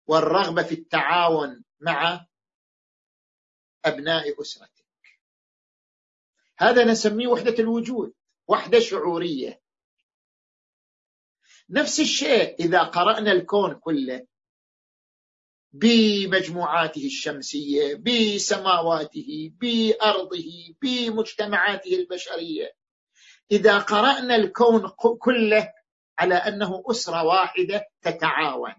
[0.07, 2.25] والرغبة في التعاون مع
[3.85, 4.89] أبناء أسرتك
[6.57, 8.13] هذا نسميه وحدة الوجود
[8.49, 9.61] وحدة شعورية
[11.69, 14.27] نفس الشيء إذا قرأنا الكون كله
[15.73, 20.47] بمجموعاته الشمسية بسماواته بأرضه
[20.81, 22.73] بمجتمعاته البشرية
[23.51, 24.89] إذا قرأنا الكون
[25.19, 25.73] كله
[26.19, 28.75] على أنه أسرة واحدة تتعاون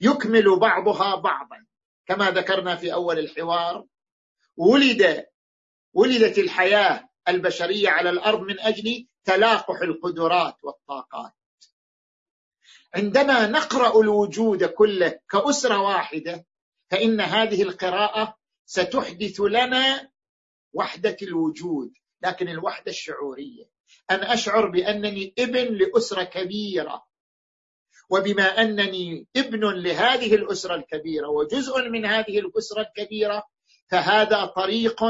[0.00, 1.66] يكمل بعضها بعضا
[2.06, 3.84] كما ذكرنا في أول الحوار
[4.56, 5.26] ولد
[5.94, 11.32] ولدت الحياة البشريه على الارض من اجل تلاقح القدرات والطاقات
[12.94, 16.46] عندما نقرا الوجود كله كاسره واحده
[16.90, 18.36] فان هذه القراءه
[18.66, 20.10] ستحدث لنا
[20.74, 21.92] وحده الوجود
[22.22, 23.64] لكن الوحده الشعوريه
[24.10, 27.06] ان اشعر بانني ابن لاسره كبيره
[28.10, 33.42] وبما انني ابن لهذه الاسره الكبيره وجزء من هذه الاسره الكبيره
[33.90, 35.04] فهذا طريق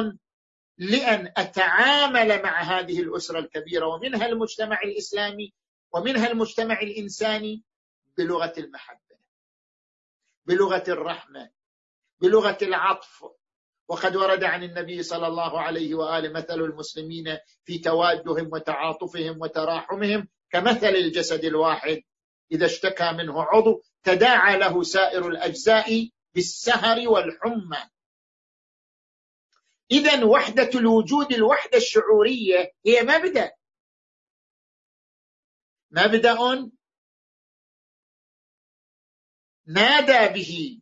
[0.79, 5.53] لأن أتعامل مع هذه الأسرة الكبيرة ومنها المجتمع الإسلامي
[5.93, 7.63] ومنها المجتمع الإنساني
[8.19, 9.17] بلغة المحبة
[10.47, 11.51] بلغة الرحمة
[12.21, 13.25] بلغة العطف
[13.89, 20.87] وقد ورد عن النبي صلى الله عليه وآله مثل المسلمين في توادهم وتعاطفهم وتراحمهم كمثل
[20.89, 22.03] الجسد الواحد
[22.53, 27.91] إذا اشتكى منه عضو تداعى له سائر الأجزاء بالسهر والحمى
[29.91, 33.53] إذا وحدة الوجود الوحدة الشعورية هي مبدأ
[35.91, 36.37] مبدأ
[39.67, 40.81] نادى به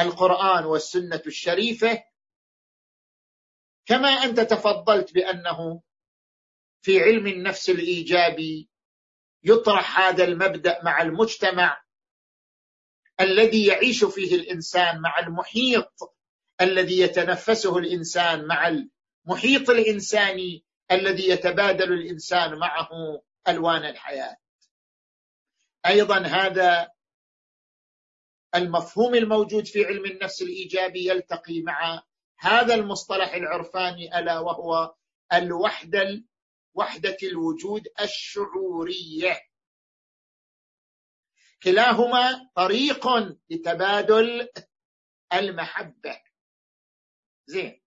[0.00, 2.04] القرآن والسنة الشريفة
[3.86, 5.82] كما أنت تفضلت بأنه
[6.82, 8.68] في علم النفس الإيجابي
[9.42, 11.82] يطرح هذا المبدأ مع المجتمع
[13.20, 16.11] الذي يعيش فيه الإنسان مع المحيط
[16.62, 22.88] الذي يتنفسه الانسان مع المحيط الانساني الذي يتبادل الانسان معه
[23.48, 24.36] الوان الحياه
[25.86, 26.88] ايضا هذا
[28.54, 32.02] المفهوم الموجود في علم النفس الايجابي يلتقي مع
[32.38, 34.94] هذا المصطلح العرفاني الا وهو
[35.34, 36.24] الوحده
[36.74, 39.40] وحده الوجود الشعوريه
[41.62, 43.08] كلاهما طريق
[43.50, 44.48] لتبادل
[45.32, 46.22] المحبه
[47.46, 47.82] زين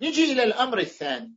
[0.00, 1.34] نجي إلى الأمر الثاني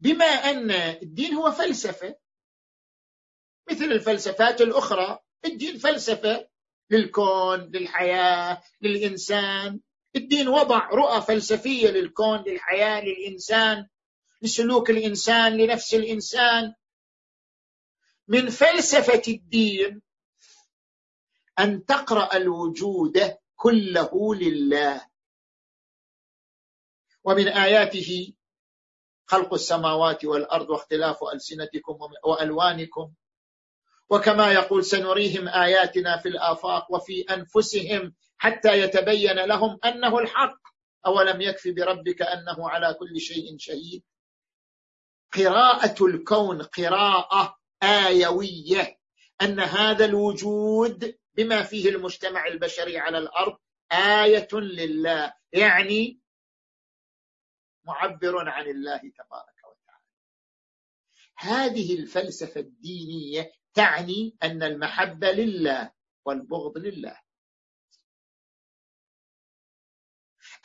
[0.00, 0.70] بما أن
[1.02, 2.18] الدين هو فلسفة
[3.70, 6.48] مثل الفلسفات الأخرى الدين فلسفة
[6.90, 9.80] للكون للحياة للإنسان
[10.16, 13.88] الدين وضع رؤى فلسفية للكون للحياة للإنسان
[14.42, 16.74] لسلوك الإنسان لنفس الإنسان
[18.28, 20.02] من فلسفة الدين
[21.58, 25.06] أن تقرأ الوجود كله لله
[27.24, 28.34] ومن آياته
[29.26, 33.12] خلق السماوات والأرض واختلاف ألسنتكم وألوانكم
[34.10, 40.58] وكما يقول سنريهم آياتنا في الآفاق وفي أنفسهم حتى يتبين لهم أنه الحق
[41.06, 44.02] أولم يكفي بربك أنه على كل شيء شهيد
[45.34, 48.98] قراءة الكون قراءة آيوية
[49.42, 53.58] أن هذا الوجود بما فيه المجتمع البشري على الارض
[53.92, 56.20] ايه لله يعني
[57.84, 60.04] معبر عن الله تبارك وتعالى
[61.38, 65.92] هذه الفلسفه الدينيه تعني ان المحبه لله
[66.26, 67.20] والبغض لله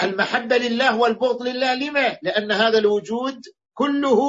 [0.01, 3.41] المحبه لله والبغض لله لما لان هذا الوجود
[3.73, 4.21] كله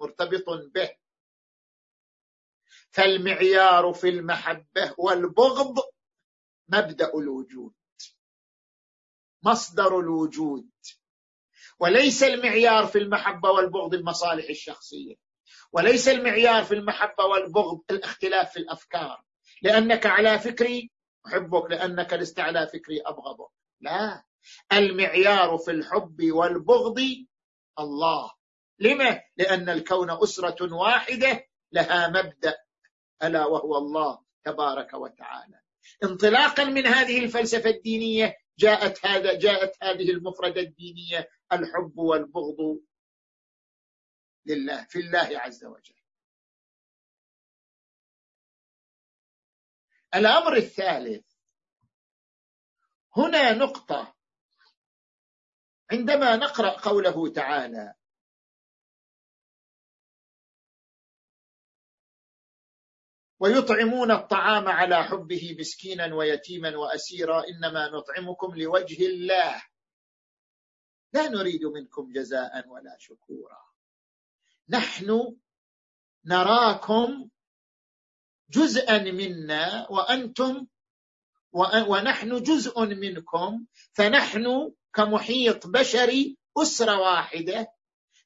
[0.00, 0.99] مرتبط به
[2.90, 5.76] فالمعيار في المحبه والبغض
[6.68, 7.72] مبدا الوجود
[9.42, 10.70] مصدر الوجود
[11.78, 15.14] وليس المعيار في المحبه والبغض المصالح الشخصيه
[15.72, 19.24] وليس المعيار في المحبه والبغض الاختلاف في الافكار
[19.62, 20.90] لانك على فكري
[21.26, 23.50] احبك لانك لست على فكري ابغضك
[23.80, 24.24] لا
[24.72, 26.98] المعيار في الحب والبغض
[27.78, 28.30] الله
[28.78, 32.56] لما لان الكون اسره واحده لها مبدا
[33.22, 35.60] الا وهو الله تبارك وتعالى
[36.04, 42.80] انطلاقا من هذه الفلسفه الدينيه جاءت هذا جاءت هذه المفردة الدينية الحب والبغض
[44.46, 45.94] لله في الله عز وجل.
[50.14, 51.26] الأمر الثالث
[53.16, 54.14] هنا نقطة
[55.92, 57.94] عندما نقرأ قوله تعالى
[63.40, 69.62] ويطعمون الطعام على حبه مسكينا ويتيما واسيرا انما نطعمكم لوجه الله
[71.12, 73.62] لا نريد منكم جزاء ولا شكورا
[74.68, 75.36] نحن
[76.24, 77.28] نراكم
[78.50, 80.66] جزءا منا وانتم
[81.86, 87.72] ونحن جزء منكم فنحن كمحيط بشري اسره واحده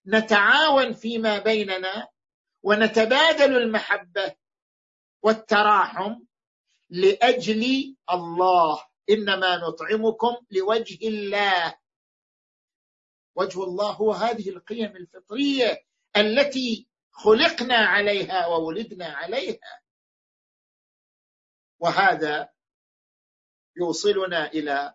[0.07, 2.09] نتعاون فيما بيننا
[2.63, 4.37] ونتبادل المحبه
[5.25, 6.21] والتراحم
[6.91, 11.79] لاجل الله انما نطعمكم لوجه الله
[13.37, 15.85] وجه الله هو هذه القيم الفطريه
[16.17, 19.81] التي خلقنا عليها وولدنا عليها
[21.81, 22.49] وهذا
[23.77, 24.95] يوصلنا الى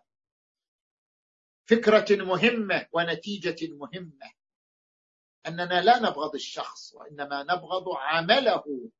[1.66, 4.32] فكره مهمه ونتيجه مهمه
[5.46, 8.90] اننا لا نبغض الشخص وانما نبغض عمله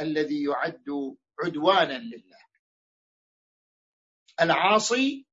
[0.00, 2.46] الذي يعد عدوانا لله
[4.40, 5.26] العاصي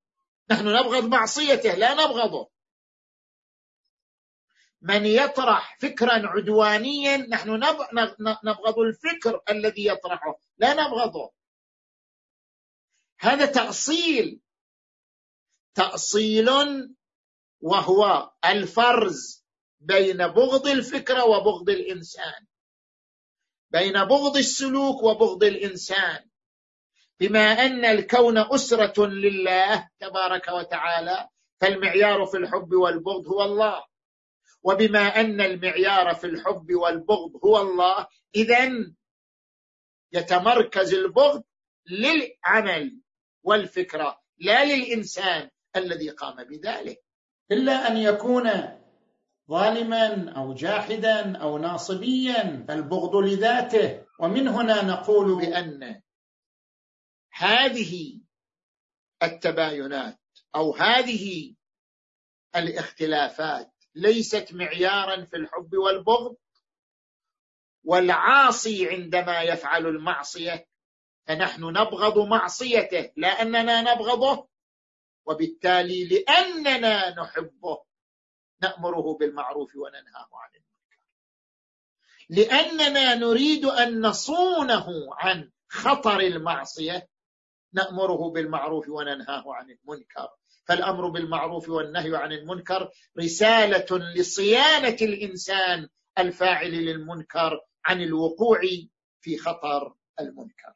[0.52, 2.49] نحن نبغض معصيته لا نبغضه
[4.81, 7.49] من يطرح فكرا عدوانيا نحن
[8.44, 11.34] نبغض الفكر الذي يطرحه لا نبغضه
[13.19, 14.41] هذا تأصيل
[15.76, 16.48] تأصيل
[17.61, 19.45] وهو الفرز
[19.80, 22.48] بين بغض الفكرة وبغض الإنسان
[23.74, 26.20] بين بغض السلوك وبغض الانسان
[27.20, 31.30] بما ان الكون اسره لله تبارك وتعالى
[31.62, 33.84] فالمعيار في الحب والبغض هو الله
[34.64, 38.70] وبما ان المعيار في الحب والبغض هو الله اذا
[40.12, 41.44] يتمركز البغض
[41.90, 43.00] للعمل
[43.44, 47.02] والفكره لا للانسان الذي قام بذلك
[47.52, 48.50] الا ان يكون
[49.49, 56.02] ظالما او جاحدا او ناصبيا فالبغض لذاته ومن هنا نقول بان
[57.34, 58.20] هذه
[59.24, 60.20] التباينات
[60.56, 61.56] او هذه
[62.56, 66.36] الاختلافات ليست معيارا في الحب والبغض
[67.84, 70.68] والعاصي عندما يفعل المعصيه
[71.28, 74.48] فنحن نبغض معصيته لاننا نبغضه
[75.26, 77.86] وبالتالي لاننا نحبه
[78.64, 80.99] نأمره بالمعروف وننهاه عن المنكر
[82.30, 87.07] لأننا نريد أن نصونه عن خطر المعصية
[87.73, 90.30] نأمره بالمعروف وننهاه عن المنكر
[90.68, 98.60] فالأمر بالمعروف والنهي عن المنكر رسالة لصيانة الإنسان الفاعل للمنكر عن الوقوع
[99.22, 100.73] في خطر المنكر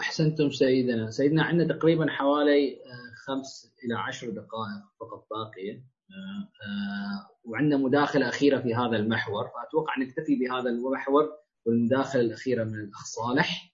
[0.00, 7.30] احسنتم سيدنا سيدنا عندنا تقريبا حوالي آه، خمس الى عشر دقائق فقط باقيه آه، آه،
[7.44, 11.28] وعندنا مداخله اخيره في هذا المحور فاتوقع نكتفي بهذا المحور
[11.66, 13.72] والمداخله الاخيره من الاخ صالح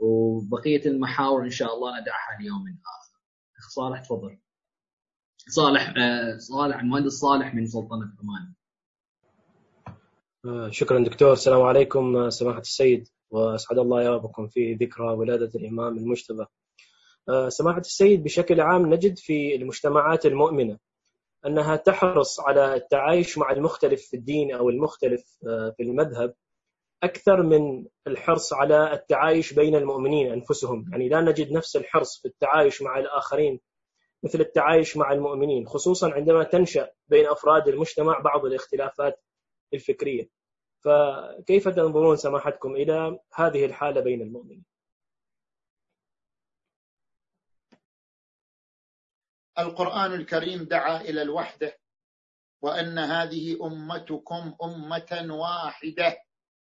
[0.00, 3.22] وبقيه المحاور ان شاء الله ندعها ليوم اخر
[3.58, 4.38] اخ صالح تفضل
[5.48, 5.94] صالح
[6.38, 8.54] صالح المهندس صالح من سلطنه عمان
[10.72, 16.44] شكرا دكتور السلام عليكم سماحه السيد وأسعد الله ربكم في ذكرى ولادة الإمام المجتبى
[17.28, 20.78] آه، سماحة السيد بشكل عام نجد في المجتمعات المؤمنة
[21.46, 26.34] أنها تحرص على التعايش مع المختلف في الدين أو المختلف آه، في المذهب
[27.02, 32.82] أكثر من الحرص على التعايش بين المؤمنين أنفسهم يعني لا نجد نفس الحرص في التعايش
[32.82, 33.60] مع الآخرين
[34.22, 39.20] مثل التعايش مع المؤمنين خصوصا عندما تنشأ بين أفراد المجتمع بعض الاختلافات
[39.74, 40.28] الفكرية
[40.84, 44.64] فكيف تنظرون سماحتكم إلى هذه الحالة بين المؤمنين
[49.58, 51.78] القرآن الكريم دعا إلى الوحدة
[52.62, 56.16] وأن هذه أمتكم أمة واحدة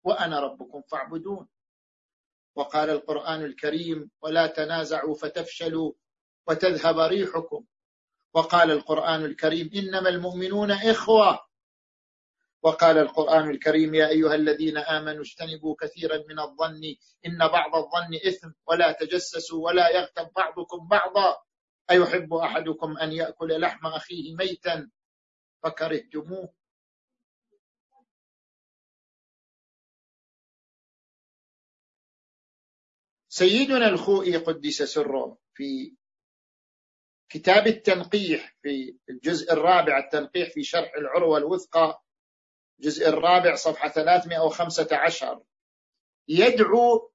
[0.04, 1.48] وأنا ربكم فاعبدون
[2.56, 5.94] وقال القرآن الكريم ولا تنازعوا فتفشلوا
[6.48, 7.66] وتذهب ريحكم
[8.34, 11.40] وقال القرآن الكريم إنما المؤمنون إخوة
[12.64, 16.82] وقال القرآن الكريم يا أيها الذين آمنوا اجتنبوا كثيرا من الظن
[17.26, 21.38] إن بعض الظن إثم ولا تجسسوا ولا يغتب بعضكم بعضا
[21.92, 24.90] أيحب أحدكم أن يأكل لحم أخيه ميتا
[25.64, 26.54] فكرهتموه
[33.30, 35.96] سيدنا الخوئي قدس سره في
[37.30, 42.04] كتاب التنقيح في الجزء الرابع التنقيح في شرح العروة الوثقى
[42.80, 45.44] الجزء الرابع صفحة 315
[46.28, 47.12] يدعو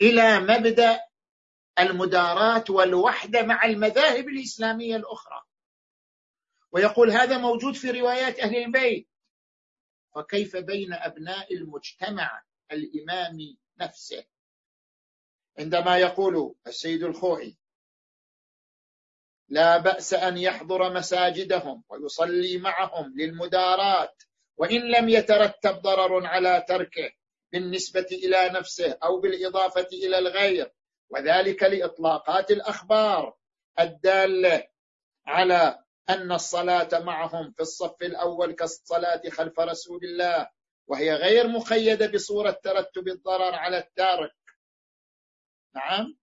[0.00, 1.00] إلى مبدأ
[1.78, 5.42] المداراة والوحدة مع المذاهب الإسلامية الأخرى
[6.72, 9.08] ويقول هذا موجود في روايات أهل البيت
[10.14, 12.42] فكيف بين أبناء المجتمع
[12.72, 14.24] الإمامي نفسه
[15.58, 17.56] عندما يقول السيد الخوئي
[19.48, 24.22] لا بأس أن يحضر مساجدهم ويصلي معهم للمدارات
[24.56, 27.10] وإن لم يترتب ضرر على تركه
[27.52, 30.72] بالنسبة إلى نفسه أو بالإضافة إلى الغير
[31.10, 33.36] وذلك لإطلاقات الأخبار
[33.80, 34.68] الدالة
[35.26, 35.78] على
[36.08, 40.48] أن الصلاة معهم في الصف الأول كالصلاة خلف رسول الله
[40.86, 44.32] وهي غير مقيدة بصورة ترتب الضرر على التارك
[45.74, 46.16] نعم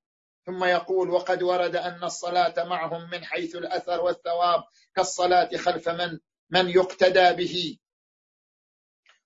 [0.46, 4.64] ثم يقول وقد ورد أن الصلاة معهم من حيث الأثر والثواب
[4.96, 7.78] كالصلاة خلف من من يقتدى به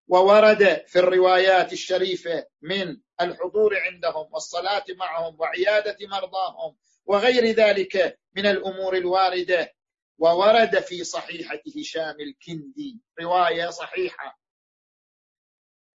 [0.07, 8.97] وورد في الروايات الشريفة من الحضور عندهم والصلاة معهم وعيادة مرضاهم وغير ذلك من الأمور
[8.97, 9.73] الواردة
[10.17, 14.39] وورد في صحيحة هشام الكندي رواية صحيحة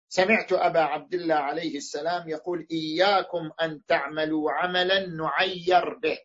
[0.08, 6.18] سمعت أبا عبد الله عليه السلام يقول إياكم أن تعملوا عملا نعير به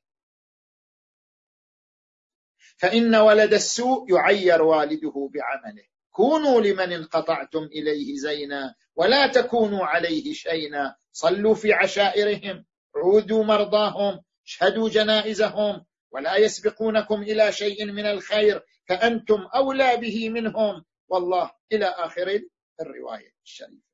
[2.77, 10.95] فإن ولد السوء يعير والده بعمله كونوا لمن انقطعتم إليه زينا ولا تكونوا عليه شينا
[11.11, 12.65] صلوا في عشائرهم
[12.95, 21.51] عودوا مرضاهم اشهدوا جنائزهم ولا يسبقونكم إلى شيء من الخير فأنتم أولى به منهم والله
[21.71, 22.41] إلى آخر
[22.81, 23.91] الرواية الشريفة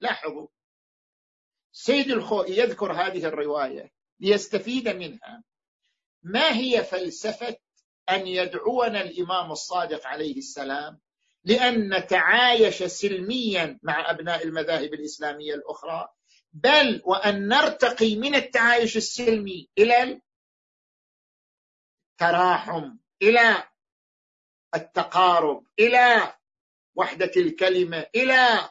[0.00, 0.48] لاحظوا
[1.72, 5.44] سيد الخوئي يذكر هذه الرواية ليستفيد منها
[6.22, 7.56] ما هي فلسفة
[8.10, 11.00] أن يدعونا الإمام الصادق عليه السلام
[11.44, 16.08] لأن نتعايش سلميا مع أبناء المذاهب الإسلامية الأخرى
[16.52, 20.20] بل وأن نرتقي من التعايش السلمي إلى
[22.10, 23.64] التراحم إلى
[24.74, 26.34] التقارب إلى
[26.94, 28.70] وحدة الكلمة إلى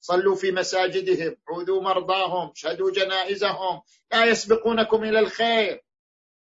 [0.00, 5.82] صلوا في مساجدهم عودوا مرضاهم شهدوا جنائزهم لا يسبقونكم إلى الخير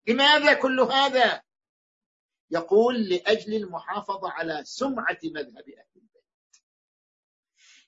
[0.08, 1.42] لماذا كل هذا
[2.52, 6.66] يقول لأجل المحافظة على سمعة مذهب أهل البيت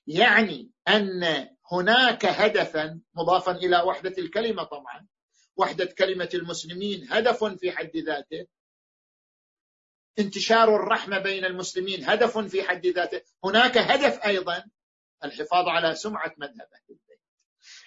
[0.06, 5.06] يعني أن هناك هدفا مضافا إلى وحدة الكلمة طبعا
[5.56, 8.46] وحدة كلمة المسلمين هدف في حد ذاته
[10.18, 14.64] انتشار الرحمة بين المسلمين هدف في حد ذاته هناك هدف أيضا
[15.24, 17.20] الحفاظ على سمعة مذهب أهل البيت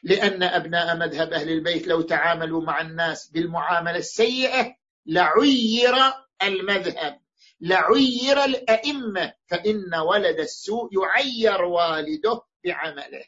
[0.03, 4.75] لأن أبناء مذهب أهل البيت لو تعاملوا مع الناس بالمعاملة السيئة
[5.05, 5.95] لعير
[6.43, 7.19] المذهب
[7.61, 13.25] لعير الأئمة فإن ولد السوء يعير والده بعمله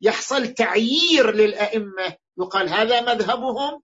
[0.00, 3.82] يحصل تعيير للأئمة يقال هذا مذهبهم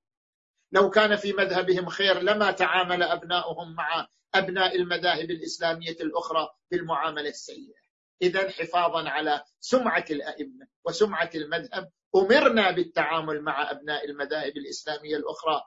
[0.72, 7.86] لو كان في مذهبهم خير لما تعامل أبناؤهم مع أبناء المذاهب الإسلامية الأخرى بالمعاملة السيئة
[8.22, 15.60] إذا حفاظا على سمعة الأئمة وسمعة المذهب أمرنا بالتعامل مع أبناء المذاهب الإسلامية الأخرى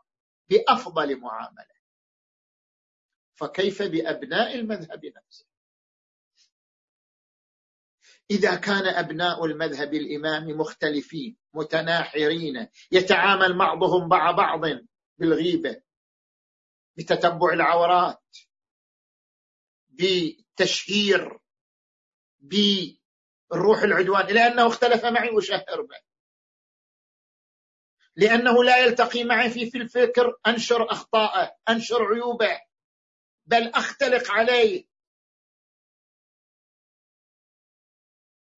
[0.49, 1.78] بأفضل معاملة
[3.39, 5.45] فكيف بأبناء المذهب نفسه
[8.31, 14.61] إذا كان أبناء المذهب الإمامي مختلفين متناحرين يتعامل بعضهم مع بعض
[15.17, 15.81] بالغيبة
[16.97, 18.37] بتتبع العورات
[19.89, 21.39] بتشهير
[22.39, 25.99] بالروح العدوان لأنه اختلف معي وشهر به
[28.15, 32.68] لأنه لا يلتقي معي في, في الفكر أنشر أخطاءه أنشر عيوبه
[33.49, 34.87] بل اختلق عليه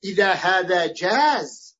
[0.04, 1.80] اذا هذا جاز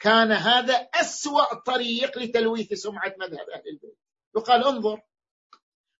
[0.00, 3.94] كان هذا اسوا طريق لتلويث سمعه مذهب اهل البيت
[4.36, 5.02] يقال انظر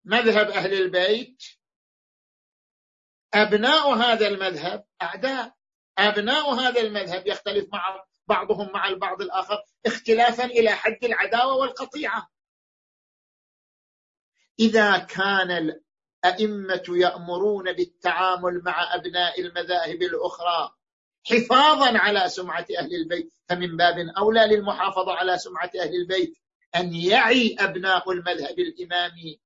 [0.05, 1.43] مذهب اهل البيت
[3.35, 5.57] ابناء هذا المذهب اعداء
[5.99, 12.31] ابناء هذا المذهب يختلف مع بعضهم مع البعض الاخر اختلافا الى حد العداوه والقطيعه
[14.59, 15.86] اذا كان
[16.29, 20.71] الائمه يامرون بالتعامل مع ابناء المذاهب الاخرى
[21.27, 26.37] حفاظا على سمعه اهل البيت فمن باب اولى للمحافظه على سمعه اهل البيت
[26.77, 29.41] ان يعي ابناء المذهب الامامي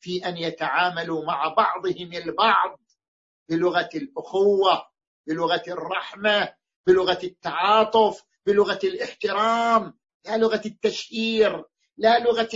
[0.00, 2.80] في ان يتعاملوا مع بعضهم البعض
[3.48, 4.88] بلغه الاخوه
[5.26, 6.54] بلغه الرحمه
[6.86, 11.64] بلغه التعاطف بلغه الاحترام لا لغه التشهير
[11.96, 12.48] لا لغه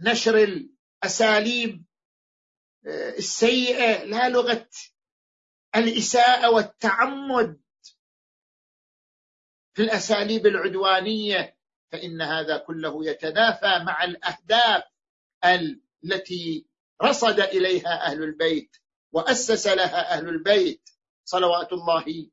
[0.00, 1.84] نشر الاساليب
[2.86, 4.68] آه، السيئه لا لغه
[5.76, 7.60] الاساءه والتعمد
[9.76, 11.58] في الاساليب العدوانيه
[11.92, 14.82] فان هذا كله يتنافى مع الاهداف
[16.04, 16.66] التي
[17.02, 18.76] رصد اليها اهل البيت
[19.12, 20.88] واسس لها اهل البيت
[21.24, 22.30] صلوات الله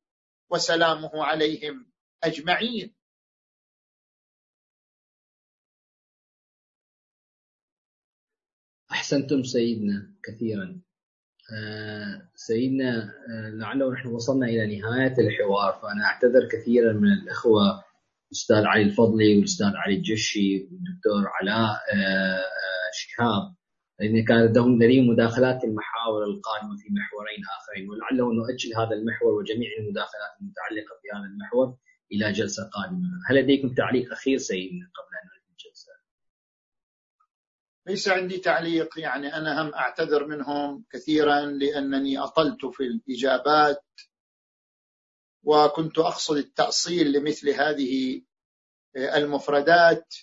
[0.50, 1.92] وسلامه عليهم
[2.24, 2.97] اجمعين
[8.92, 10.82] أحسنتم سيدنا كثيرا
[11.54, 17.62] آه، سيدنا آه، لعله نحن وصلنا إلى نهاية الحوار فأنا أعتذر كثيرا من الإخوة
[18.32, 23.56] الأستاذ علي الفضلي والأستاذ علي الجشي والدكتور علاء آه، شهاب
[24.00, 29.70] لأن كان لديهم دليل مداخلات المحاور القادمة في محورين آخرين ولعله نؤجل هذا المحور وجميع
[29.80, 31.78] المداخلات المتعلقة بهذا المحور
[32.12, 35.28] إلى جلسة قادمة هل لديكم تعليق أخير سيدنا قبل أن
[37.88, 43.86] ليس عندي تعليق يعني أنا هم أعتذر منهم كثيرا لأنني أطلت في الإجابات
[45.44, 48.22] وكنت أقصد التأصيل لمثل هذه
[48.96, 50.16] آه، المفردات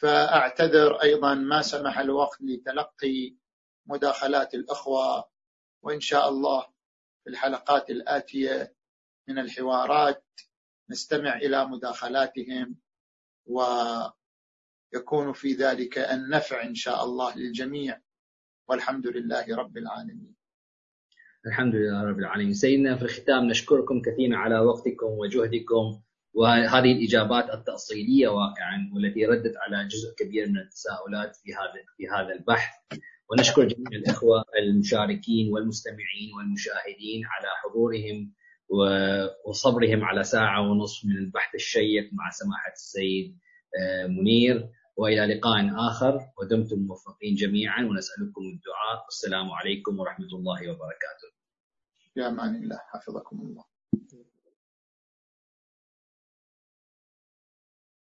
[0.00, 3.36] فأعتذر أيضا ما سمح الوقت لتلقي
[3.88, 5.30] مداخلات الأخوة
[5.84, 6.62] وإن شاء الله
[7.24, 8.74] في الحلقات الآتية
[9.28, 10.24] من الحوارات
[10.90, 12.76] نستمع إلى مداخلاتهم
[13.48, 13.62] و
[14.94, 18.00] يكون في ذلك النفع إن شاء الله للجميع
[18.68, 20.34] والحمد لله رب العالمين
[21.46, 26.02] الحمد لله رب العالمين سيدنا في الختام نشكركم كثيرا على وقتكم وجهدكم
[26.34, 32.34] وهذه الإجابات التأصيلية واقعا والتي ردت على جزء كبير من التساؤلات في هذا في هذا
[32.40, 32.70] البحث
[33.30, 38.32] ونشكر جميع الإخوة المشاركين والمستمعين والمشاهدين على حضورهم
[39.46, 43.38] وصبرهم على ساعة ونصف من البحث الشيق مع سماحة السيد
[44.02, 51.28] آه، منير والى لقاء اخر ودمتم موفقين جميعا ونسالكم الدعاء والسلام عليكم ورحمه الله وبركاته.
[52.14, 53.64] في امان الله حفظكم الله.